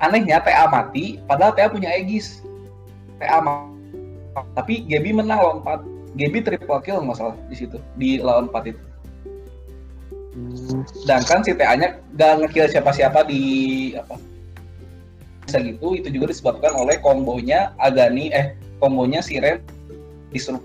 anehnya 0.03 0.43
TA 0.43 0.67
mati, 0.67 1.15
padahal 1.23 1.55
TA 1.55 1.71
punya 1.71 1.95
Aegis. 1.95 2.43
TA 3.23 3.39
mati. 3.39 3.71
Tapi 4.53 4.83
Gaby 4.85 5.15
menang 5.15 5.39
lawan 5.39 5.57
4. 5.63 6.19
Gaby 6.19 6.43
triple 6.43 6.81
kill 6.83 6.99
nggak 6.99 7.15
salah 7.15 7.37
di 7.47 7.55
situ, 7.55 7.79
di 7.95 8.19
lawan 8.19 8.51
4 8.51 8.75
itu. 8.75 8.83
Hmm. 10.37 10.85
sedangkan 11.01 11.41
si 11.41 11.57
TA-nya 11.57 11.97
gak 12.13 12.45
ngekill 12.45 12.69
siapa-siapa 12.69 13.25
di 13.25 13.41
apa 13.97 14.21
bisa 15.47 15.63
gitu 15.63 15.95
itu 15.95 16.07
juga 16.11 16.35
disebabkan 16.35 16.75
oleh 16.75 16.99
kombonya 16.99 17.71
Agani 17.79 18.27
eh 18.35 18.51
kombonya 18.83 19.23
Siren 19.23 19.63
disuruh 20.35 20.59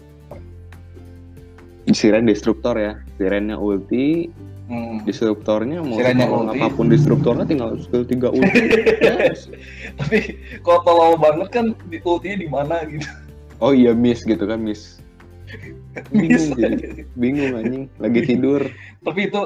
Siren 1.91 2.27
destruktor 2.31 2.79
ya. 2.79 2.95
Sirennya 3.19 3.59
ulti, 3.59 4.31
hmm. 4.71 5.03
disruptornya 5.03 5.83
mau 5.83 5.99
Sirennya 5.99 6.27
mau 6.31 6.47
ulti. 6.47 6.63
apa 6.63 6.67
pun 6.71 6.87
disruptornya 6.87 7.43
tinggal 7.43 7.75
skill 7.83 8.07
3 8.07 8.31
ulti. 8.39 8.61
Yes. 9.03 9.51
tapi 9.99 10.39
kalau 10.63 10.81
tolol 10.87 11.15
banget 11.19 11.49
kan 11.51 11.67
di 11.91 11.99
ultinya 12.03 12.37
di 12.39 12.49
mana 12.49 12.77
gitu 12.87 13.07
Oh 13.63 13.71
iya 13.75 13.95
miss 13.95 14.23
gitu 14.27 14.43
kan 14.47 14.63
miss. 14.63 14.99
bingung 16.15 16.55
jadi 16.57 16.75
jadi. 16.81 17.03
bingung 17.19 17.53
anjing 17.53 17.85
lagi 18.01 18.21
tidur 18.25 18.65
Tapi 19.05 19.29
itu 19.29 19.41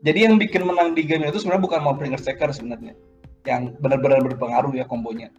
jadi 0.00 0.30
yang 0.30 0.38
bikin 0.40 0.62
menang 0.64 0.94
di 0.94 1.04
game 1.04 1.26
itu 1.26 1.42
sebenarnya 1.42 1.62
bukan 1.68 1.80
Morphling 1.84 2.14
Earthshaker 2.14 2.54
sebenarnya. 2.54 2.94
Yang 3.48 3.62
benar-benar 3.80 4.20
berpengaruh 4.22 4.76
ya 4.76 4.84
kombonya. 4.84 5.32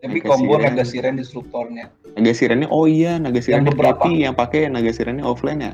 Tapi 0.00 0.16
Naga 0.16 0.28
combo 0.32 0.56
Siren. 0.56 0.64
Naga 0.66 0.84
Siren 0.84 1.14
Disruptornya. 1.14 1.86
naga 2.10 2.32
sirennya 2.32 2.66
oh 2.66 2.88
iya 2.88 3.20
naga 3.20 3.38
sirennya 3.38 3.70
beberapa. 3.70 4.02
Happy 4.02 4.24
yang 4.24 4.34
pakai 4.34 4.66
naga 4.66 4.90
sirennya 4.90 5.22
offline 5.22 5.60
ya 5.60 5.72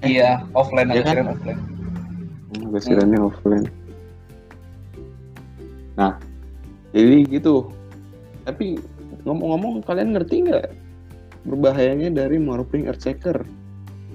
Eh, 0.00 0.08
Iya, 0.14 0.30
offline 0.52 0.86
Naga 0.86 0.94
iya 0.94 1.02
kan? 1.02 1.14
Siren 1.16 1.28
offline. 1.32 1.60
naga 2.52 2.78
sirennya 2.78 3.20
offline 3.20 3.66
nah 5.92 6.12
jadi 6.92 7.24
gitu 7.26 7.68
tapi 8.44 8.78
ngomong-ngomong 9.24 9.80
kalian 9.82 10.12
ngerti 10.12 10.46
nggak 10.46 10.70
berbahayanya 11.42 12.12
dari 12.12 12.36
Morphling 12.36 12.86
Earthshaker 12.86 13.42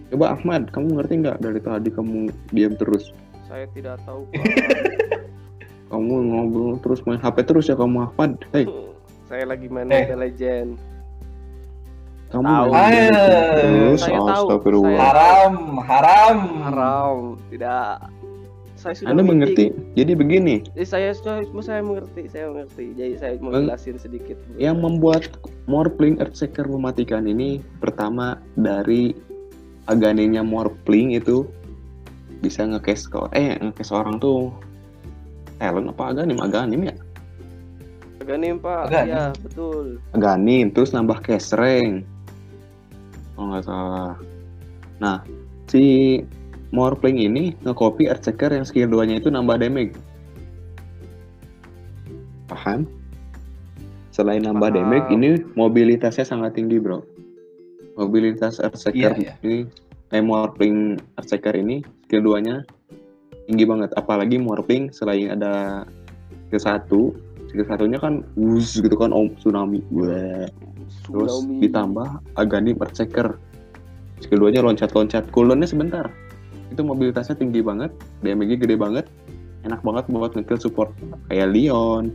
coba 0.09 0.25
Ahmad 0.33 0.69
kamu 0.71 1.01
ngerti 1.01 1.13
nggak 1.21 1.37
dari 1.39 1.59
tadi 1.59 1.89
kamu 1.91 2.29
diam 2.49 2.77
terus 2.77 3.11
Saya 3.45 3.63
tidak 3.71 3.99
tahu. 4.03 4.27
Kamu 5.87 6.13
ngobrol 6.25 6.75
terus 6.77 6.99
main 7.03 7.17
HP 7.17 7.37
terus 7.43 7.65
ya 7.65 7.75
kamu 7.75 8.05
Ahmad 8.05 8.35
hei 8.51 8.67
saya 9.23 9.43
lagi 9.43 9.67
main 9.67 9.87
Eh. 9.87 10.03
Mobile 10.05 10.21
Legend. 10.21 10.71
kamu 12.27 12.43
Tahu. 12.43 12.67
main 12.69 13.11
Ah, 13.13 13.55
terus 13.57 13.99
saya 14.01 14.19
tahu. 14.19 14.27
astagfirullah 14.29 14.91
Saya- 14.91 15.03
Haram, 15.05 15.53
haram. 15.79 16.37
Haram, 16.61 17.15
tidak. 17.47 18.11
Saya 18.75 18.93
sudah 18.93 19.09
Anda 19.09 19.19
meeting. 19.19 19.31
mengerti 19.33 19.65
jadi 19.95 20.11
begini 20.13 20.55
Eh, 20.71 20.83
saya 20.83 21.09
sudah 21.09 21.39
saya 21.61 21.79
mengerti, 21.81 22.27
saya 22.27 22.45
mengerti. 22.47 22.85
Jadi 22.93 23.13
saya 23.15 23.31
mau 23.39 23.55
jelasin 23.55 23.95
sedikit. 23.97 24.37
yang 24.55 24.77
membuat 24.77 25.33
Morphling 25.65 26.19
Earthshaker 26.19 26.67
mematikan 26.67 27.23
ini 27.23 27.63
pertama 27.79 28.37
dari 28.53 29.15
aganinya 29.85 30.39
Morphling 30.41 31.15
itu 31.15 31.47
bisa 32.37 32.61
nge-case 32.61 33.07
ke 33.07 33.17
eh 33.33 33.55
nge-case 33.57 33.89
orang 33.91 34.19
tuh 34.19 34.51
talent 35.57 35.89
apa 35.89 36.03
aganim 36.13 36.39
aganim 36.39 36.83
ya 36.85 36.95
Ganim 38.27 38.59
Pak. 38.59 38.91
Ganim. 38.91 39.07
Iya, 39.07 39.23
betul. 39.39 40.03
aganim 40.11 40.67
terus 40.69 40.91
nambah 40.91 41.23
rank 41.55 42.03
kalau 43.33 43.45
nggak 43.49 43.63
salah 43.63 44.13
nah 44.99 45.23
si 45.71 46.19
Morphling 46.75 47.23
ini 47.23 47.55
nge-copy 47.63 48.11
Earthshaker 48.11 48.51
yang 48.51 48.67
skill 48.67 48.91
2 48.91 49.07
nya 49.07 49.15
itu 49.17 49.31
nambah 49.31 49.55
damage 49.57 49.95
paham 52.47 52.83
selain 54.11 54.43
nambah 54.43 54.71
Paham. 54.71 54.77
damage 54.91 55.07
ini 55.09 55.29
mobilitasnya 55.55 56.25
sangat 56.25 56.57
tinggi 56.57 56.79
bro 56.79 57.03
mobilitas 57.95 58.59
Earthshaker 58.59 59.15
Iya, 59.15 59.31
iya. 59.31 59.33
ini 59.43 59.57
eh 60.11 60.19
Morphling 60.19 60.99
Earthshaker 61.15 61.55
ini 61.55 61.79
skill 62.03 62.23
2 62.25 62.43
nya 62.43 62.55
tinggi 63.47 63.63
banget. 63.63 63.89
Apalagi 63.95 64.37
Morphling 64.37 64.91
selain 64.91 65.31
ada 65.31 65.83
skill 66.51 66.61
1 66.61 67.47
skill 67.47 67.63
satunya 67.63 67.95
kan 67.95 68.27
wus 68.35 68.75
gitu 68.75 68.93
kan 68.99 69.15
om 69.15 69.31
tsunami. 69.39 69.79
Wah. 69.89 70.45
terus 71.07 71.43
Tsunami. 71.43 71.63
ditambah 71.63 72.07
Aghanim 72.35 72.75
Earthshaker 72.79 73.39
skill 74.19 74.43
2 74.43 74.53
nya 74.53 74.61
loncat-loncat. 74.61 75.31
Cooldownnya 75.31 75.67
sebentar. 75.67 76.11
Itu 76.69 76.83
mobilitasnya 76.83 77.39
tinggi 77.39 77.63
banget 77.63 77.95
damage 78.21 78.59
gede 78.59 78.75
banget. 78.75 79.07
Enak 79.63 79.79
banget 79.81 80.05
buat 80.11 80.35
ngekill 80.35 80.59
support. 80.59 80.91
Kayak 81.31 81.55
Leon. 81.55 82.11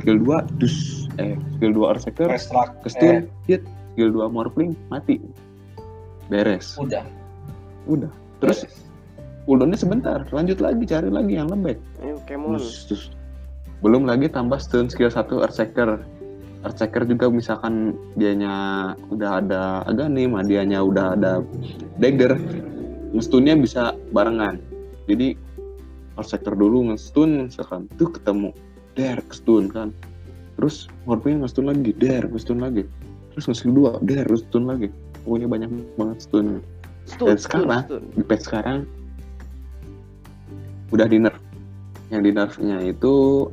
Skill 0.00 0.18
2 0.24 0.60
dus. 0.60 1.08
Eh 1.20 1.36
skill 1.60 1.72
2 1.76 1.90
Earthshaker 1.92 2.28
Restruct. 2.32 2.72
Eh, 2.72 2.82
kestun 2.88 3.16
hit. 3.44 3.62
Skill 3.92 4.12
2 4.12 4.32
Morphling 4.32 4.72
mati. 4.88 5.20
Beres. 6.28 6.76
Udah. 6.80 7.04
udah. 7.86 8.10
Terus 8.42 8.66
cooldownnya 9.46 9.78
sebentar 9.78 10.26
lanjut 10.34 10.58
lagi 10.58 10.84
cari 10.84 11.08
lagi 11.08 11.38
yang 11.38 11.48
lembek. 11.48 11.78
Ayo, 12.02 12.18
dus. 12.58 13.14
belum 13.80 14.04
lagi 14.04 14.26
tambah 14.26 14.58
stun 14.58 14.90
skill 14.90 15.08
1 15.08 15.30
Earthshaker. 15.30 16.02
Earthshaker 16.66 17.06
juga 17.06 17.30
misalkan 17.30 17.94
dianya 18.18 18.92
udah 19.14 19.38
ada 19.38 19.86
Aghanim, 19.86 20.34
dianya 20.50 20.82
udah 20.82 21.14
ada 21.14 21.46
Dagger 22.02 22.34
ngestunnya 23.14 23.54
bisa 23.54 23.94
barengan. 24.10 24.58
Jadi 25.06 25.38
Earthshaker 26.18 26.58
dulu 26.58 26.90
ngestun 26.90 27.46
misalkan 27.46 27.86
tuh 27.94 28.10
ketemu 28.10 28.50
der 28.98 29.22
kestun 29.30 29.70
kan. 29.70 29.94
Terus 30.58 30.90
Morphling 31.06 31.46
ngestun 31.46 31.70
lagi 31.70 31.94
der 31.94 32.26
ngestun 32.26 32.58
lagi. 32.58 32.82
Terus 33.36 33.46
nge-skill 33.46 34.02
2 34.02 34.08
der 34.10 34.26
ngestun 34.26 34.66
lagi. 34.66 34.90
Pokoknya 35.22 35.46
banyak 35.46 35.70
banget 35.94 36.18
stun. 36.26 36.64
Stun, 37.06 37.30
Dan 37.30 37.38
stun, 37.38 37.44
sekarang, 37.46 37.82
stun. 37.86 38.02
di 38.18 38.24
patch 38.26 38.44
sekarang 38.50 38.78
udah 40.94 41.06
di 41.10 41.18
nerf 41.18 41.38
yang 42.14 42.22
di 42.22 42.30
nerfnya 42.30 42.78
itu 42.86 43.46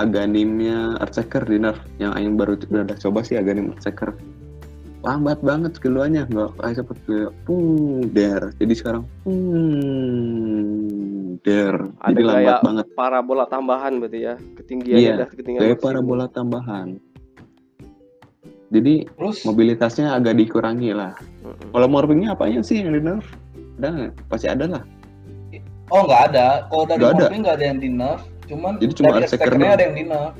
aganimnya 0.00 0.96
Earthshaker 1.04 1.44
di 1.44 1.60
nerf 1.60 1.76
yang 2.00 2.16
Aing 2.16 2.40
baru 2.40 2.56
udah, 2.56 2.96
coba 2.96 3.20
sih 3.20 3.36
aganim 3.36 3.76
Earthshaker 3.76 4.16
lambat 5.02 5.42
banget 5.42 5.74
skill-nya 5.76 6.30
nggak 6.30 6.62
kayak 6.62 6.74
cepet 6.78 6.98
kayak 7.10 7.32
pung 7.42 7.66
der 8.14 8.54
jadi 8.62 8.74
sekarang 8.78 9.04
pung 9.26 9.42
der 11.42 11.74
Ada 11.98 12.14
jadi 12.14 12.22
lambat 12.22 12.38
kayak 12.38 12.60
banget. 12.62 12.86
Parabola 12.94 13.44
tambahan 13.50 13.92
berarti 13.98 14.18
ya. 14.22 14.34
Ketinggiannya 14.38 15.02
Iya, 15.02 15.12
udah 15.18 15.28
ketinggian 15.34 15.62
kayak 15.66 15.78
parabola 15.82 16.26
tambahan. 16.30 16.88
Jadi 18.72 18.94
Terus? 19.04 19.42
mobilitasnya 19.42 20.16
agak 20.16 20.38
dikurangi 20.38 20.94
lah. 20.94 21.12
Mm-mm. 21.42 21.74
kalau 21.74 21.86
morphingnya 21.90 22.38
apanya 22.38 22.62
sih 22.62 22.80
yang 22.80 22.94
di 22.94 23.02
nerf 23.02 23.26
ada 23.82 23.88
nggak? 23.90 24.12
pasti 24.30 24.46
ada 24.46 24.64
lah 24.70 24.82
oh 25.92 26.02
nggak 26.02 26.22
ada. 26.32 26.48
Kalau 26.66 26.84
dari 26.84 26.98
Nggak 26.98 27.12
ada. 27.12 27.26
Nggak 27.30 27.54
ada 27.54 27.64
yang 27.64 27.78
di 27.78 27.88
nerf. 27.88 28.20
Cuman 28.42 28.72
Jadi 28.76 28.92
cuma 28.94 29.08
dari 29.12 29.28
doang. 29.28 29.68
ada 29.70 29.82
yang 29.82 29.94
di 29.94 30.04
nerf. 30.04 30.32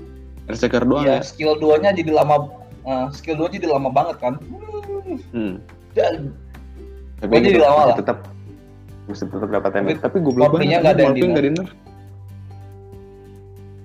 Earthshaker 0.42 0.82
doang 0.82 1.04
Iya, 1.04 1.14
ya 1.14 1.22
skill 1.22 1.52
2-nya 1.54 1.90
jadi 1.92 2.10
lama 2.10 2.36
eh, 2.82 3.06
skill 3.12 3.36
2 3.38 3.52
jadi 3.52 3.66
lama 3.68 3.88
banget 3.88 4.16
kan. 4.18 4.34
Hmm. 5.30 5.60
Dan 5.92 6.32
tapi 7.18 7.30
Oh, 7.30 7.38
jadi 7.38 7.54
tetap- 7.54 7.68
lama 7.68 7.82
lah. 7.84 7.96
tetap 7.96 8.18
mesti 9.02 9.24
tetap 9.24 9.50
dapat 9.52 9.70
damage 9.72 10.00
tapi 10.00 10.16
goblok 10.18 10.46
morphingnya 10.48 10.78
banget 10.78 10.82
nggak 10.82 10.94
ada 10.94 11.02
yang 11.02 11.14
di 11.36 11.50
nerf 11.52 11.70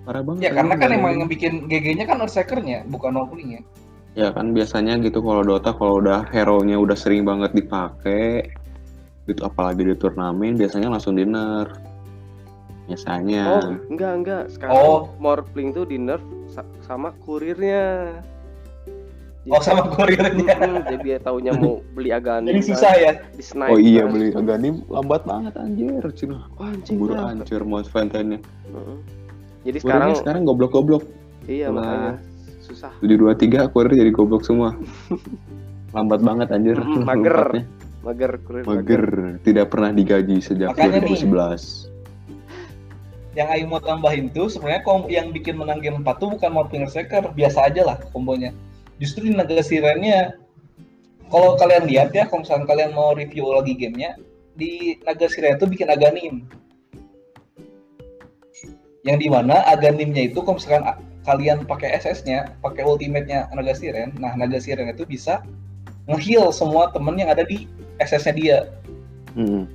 parah 0.01 0.21
banget 0.23 0.41
ya 0.41 0.51
karena 0.55 0.73
kan 0.73 0.89
emang 0.89 1.11
yang 1.15 1.27
bikin 1.27 1.53
GG-nya 1.67 2.05
kan 2.07 2.17
Earthshaker-nya, 2.17 2.87
bukan 2.87 3.11
Morphling-nya. 3.11 3.61
ya 4.15 4.31
kan 4.31 4.49
biasanya 4.49 4.97
gitu 4.97 5.19
kalau 5.19 5.43
Dota 5.43 5.75
kalau 5.75 5.99
udah 5.99 6.25
hero 6.31 6.63
nya 6.63 6.79
udah 6.79 6.95
sering 6.95 7.21
banget 7.21 7.53
dipakai 7.53 8.49
gitu 9.27 9.43
apalagi 9.43 9.83
di 9.83 9.93
turnamen 9.93 10.55
biasanya 10.55 10.87
langsung 10.87 11.13
di 11.13 11.27
nerf 11.27 11.75
biasanya 12.87 13.43
Oh, 13.43 13.75
enggak 13.91 14.11
enggak. 14.15 14.43
Sekarang 14.47 14.71
Oh. 14.73 14.99
Morphling 15.19 15.75
tuh 15.75 15.83
di 15.83 15.99
nerf 15.99 16.23
sa- 16.47 16.63
sama 16.79 17.11
kurirnya. 17.19 18.15
Oh 19.47 19.59
sama 19.59 19.91
kurirnya. 19.91 20.55
Jadi 20.83 20.95
dia 21.03 21.19
taunya 21.19 21.51
mau 21.51 21.83
beli 21.91 22.11
Aghanim 22.11 22.51
Jadi 22.51 22.63
kan, 22.63 22.67
susah 22.71 22.93
ya. 22.95 23.11
di 23.29 23.43
snipe 23.43 23.71
oh 23.71 23.79
iya 23.79 24.03
kan. 24.03 24.11
beli 24.11 24.27
Aghanim 24.31 24.75
lambat 24.87 25.23
banget 25.23 25.53
anjir 25.55 26.03
cina 26.13 26.47
Wah, 26.55 26.71
anjing 26.71 26.95
keburu 26.95 27.11
lah. 27.13 27.31
hancur 27.31 27.61
mau. 27.63 27.79
Jadi 27.79 28.39
Kurirnya 29.67 29.79
sekarang 29.83 30.09
sekarang 30.15 30.41
goblok-goblok 30.43 31.03
iya 31.43 31.67
Wah. 31.67 31.79
makanya 31.79 32.13
susah. 32.63 32.91
723 32.99 33.67
kurir 33.67 33.91
jadi 33.93 34.11
goblok 34.11 34.43
semua 34.43 34.75
lambat 35.95 36.19
banget 36.19 36.47
anjir 36.51 36.79
mager. 37.03 37.67
Mager 38.07 38.39
kurir 38.39 38.63
mager 38.63 39.03
tidak 39.43 39.67
pernah 39.67 39.91
digaji 39.91 40.39
sejak 40.39 40.71
Makanya 40.71 41.03
nih. 41.03 41.27
2011 41.27 41.91
Yang 43.35 43.47
Ayu 43.51 43.65
mau 43.67 43.83
tambahin 43.83 44.31
tuh 44.31 44.47
sebenarnya 44.47 44.81
kom 44.87 45.11
yang 45.11 45.35
bikin 45.35 45.59
menang 45.59 45.83
game 45.83 45.99
4 46.01 46.07
tuh 46.15 46.31
bukan 46.33 46.49
Morphling 46.55 46.87
Earthshaker, 46.87 47.35
biasa 47.35 47.67
aja 47.69 47.83
lah 47.83 47.99
kombonya. 48.15 48.55
Justru 48.97 49.29
di 49.29 49.35
Naga 49.35 49.61
Sirennya 49.61 50.39
kalau 51.27 51.59
kalian 51.59 51.85
lihat 51.85 52.15
ya, 52.15 52.23
kalau 52.31 52.47
misalnya 52.47 52.65
kalian 52.65 52.91
mau 52.95 53.11
review 53.11 53.51
lagi 53.51 53.75
gamenya, 53.75 54.15
di 54.55 54.97
Naga 55.03 55.27
Siren 55.27 55.59
itu 55.59 55.67
bikin 55.67 55.91
Aganim. 55.91 56.47
Yang 59.03 59.17
di 59.21 59.27
mana 59.29 59.61
Aganimnya 59.67 60.31
itu 60.31 60.39
kalau 60.41 60.57
misalkan 60.57 60.83
kalian 61.27 61.67
pakai 61.67 61.99
SS-nya, 61.99 62.55
pakai 62.63 62.87
ultimate-nya 62.87 63.51
Naga 63.51 63.75
Siren, 63.75 64.15
nah 64.17 64.33
Naga 64.33 64.57
Siren 64.57 64.87
itu 64.87 65.03
bisa 65.03 65.43
nge-heal 66.07 66.49
semua 66.55 66.89
temen 66.95 67.19
yang 67.19 67.27
ada 67.27 67.43
di 67.43 67.67
SS-nya 68.01 68.33
dia. 68.35 68.59
Hmm. 69.37 69.69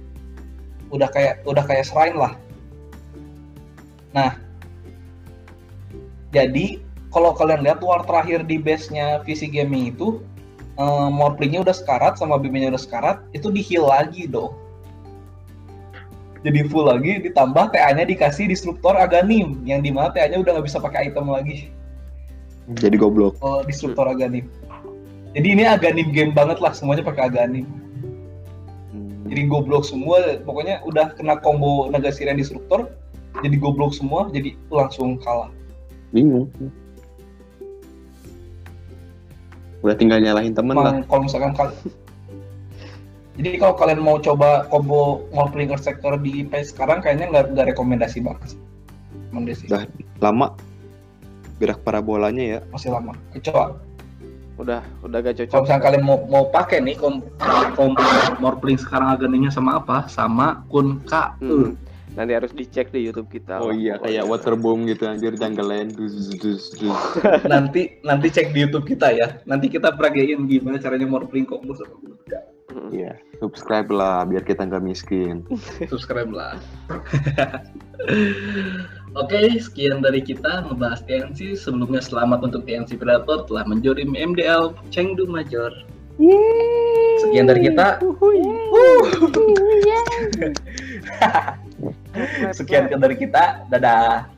udah 0.92 1.08
kayak 1.08 1.40
udah 1.48 1.64
kayak 1.64 1.88
shrine 1.88 2.18
lah. 2.18 2.36
Nah, 4.12 4.36
jadi 6.36 6.84
kalau 7.08 7.32
kalian 7.32 7.64
lihat 7.64 7.80
war 7.80 8.04
terakhir 8.04 8.44
di 8.44 8.60
base-nya 8.60 9.24
VC 9.24 9.48
Gaming 9.48 9.96
itu 9.96 10.20
eh, 10.76 11.08
Morphling-nya 11.08 11.64
udah 11.64 11.72
sekarat 11.72 12.20
sama 12.20 12.36
Bimenya 12.36 12.76
udah 12.76 12.82
sekarat, 12.82 13.24
itu 13.32 13.48
di 13.48 13.64
heal 13.64 13.88
lagi 13.88 14.28
dong. 14.28 14.52
Jadi 16.44 16.60
full 16.68 16.90
lagi, 16.90 17.24
ditambah 17.24 17.72
TA-nya 17.72 18.04
dikasih 18.04 18.50
Disruptor 18.50 18.98
Aganim, 18.98 19.64
yang 19.64 19.80
di 19.80 19.94
mana 19.94 20.12
TA-nya 20.12 20.44
udah 20.44 20.60
nggak 20.60 20.66
bisa 20.68 20.82
pakai 20.82 21.08
item 21.08 21.32
lagi 21.32 21.72
jadi 22.70 22.94
goblok 22.94 23.42
kalau 23.42 23.66
Disruptor 23.66 24.06
Aganim. 24.06 24.46
Jadi 25.32 25.48
ini 25.48 25.64
aganim 25.64 26.12
game 26.12 26.32
banget 26.36 26.60
lah, 26.60 26.76
semuanya 26.76 27.00
pakai 27.02 27.32
aganim. 27.32 27.64
Jadi 29.32 29.48
goblok 29.48 29.88
semua, 29.88 30.36
pokoknya 30.44 30.84
udah 30.84 31.16
kena 31.16 31.40
combo 31.40 31.88
naga 31.88 32.12
sirian 32.12 32.36
disruptor, 32.36 32.92
jadi 33.40 33.56
goblok 33.56 33.96
semua, 33.96 34.28
jadi 34.28 34.52
langsung 34.68 35.16
kalah. 35.24 35.48
bingung 36.12 36.52
udah 39.80 39.96
tinggal 39.96 40.20
nyalahin 40.20 40.52
temen 40.52 40.76
lah 40.76 41.00
Emang 41.00 41.08
kalau 41.08 41.20
misalkan 41.24 41.52
kal- 41.56 41.72
jadi 43.40 43.56
kalau 43.56 43.74
kalian 43.80 44.00
mau 44.04 44.20
coba 44.20 44.68
combo 44.68 45.24
Morphling 45.32 45.72
Earth 45.72 45.88
Sector 45.88 46.20
di 46.20 46.44
PS 46.46 46.76
sekarang 46.76 47.00
kayaknya 47.00 47.32
nggak 47.32 47.44
nggak 47.56 47.66
rekomendasi 47.72 48.20
banget. 48.20 48.60
Sih, 49.56 49.72
Dah. 49.72 49.88
lama 50.20 50.52
gerak 51.56 51.80
parabolanya 51.80 52.44
ya 52.44 52.60
masih 52.68 52.92
lama. 52.92 53.16
Kecoa. 53.32 53.80
Udah 54.60 54.84
udah 55.00 55.18
gak 55.24 55.34
Kalau 55.36 55.48
cocok. 55.48 55.60
misalkan 55.64 55.82
kalian 55.82 56.04
mau 56.04 56.18
mau 56.28 56.44
pakai 56.52 56.84
nih 56.84 56.96
kom 57.00 57.24
combo 57.76 58.04
Morphling 58.38 58.76
sekarang 58.76 59.16
aganimnya 59.16 59.48
sama 59.48 59.80
apa? 59.80 60.04
Sama 60.12 60.60
Kun 60.68 61.00
K. 61.08 61.36
Hmm. 61.40 61.74
Nanti 62.12 62.36
harus 62.36 62.52
dicek 62.52 62.92
di 62.92 63.08
YouTube 63.08 63.32
kita. 63.32 63.56
oh 63.56 63.72
iya 63.72 63.96
kayak 63.96 64.28
waterboom 64.28 64.84
gitu 64.84 65.08
anjir 65.08 65.32
jungle 65.32 65.72
dus 65.96 66.36
dus 66.36 66.76
dus 66.76 67.00
nanti 67.52 67.96
nanti 68.04 68.28
cek 68.28 68.52
di 68.52 68.68
YouTube 68.68 68.84
kita 68.84 69.16
ya. 69.16 69.40
Nanti 69.48 69.72
kita 69.72 69.96
peragain 69.96 70.44
gimana 70.44 70.76
caranya 70.76 71.08
Morphling 71.08 71.48
combo 71.48 71.72
sama 71.72 71.96
Kun 71.96 72.12
K. 72.28 72.32
Iya 72.92 73.16
subscribe 73.42 73.90
lah 73.90 74.22
biar 74.22 74.46
kita 74.46 74.62
nggak 74.68 74.84
miskin 74.86 75.42
subscribe 75.92 76.30
lah. 76.30 76.54
Oke, 79.12 79.60
sekian 79.60 80.00
dari 80.00 80.24
kita 80.24 80.64
ngebahas 80.64 81.04
TNC. 81.04 81.60
Sebelumnya 81.60 82.00
selamat 82.00 82.48
untuk 82.48 82.64
TNC 82.64 82.96
Predator 82.96 83.44
telah 83.44 83.68
menjurim 83.68 84.16
MDL 84.16 84.72
Chengdu 84.88 85.28
Major. 85.28 85.68
Sekian 87.20 87.44
dari 87.44 87.68
kita. 87.68 88.00
Sekian 92.56 92.88
dari 92.88 93.16
kita. 93.20 93.68
Dadah. 93.68 94.32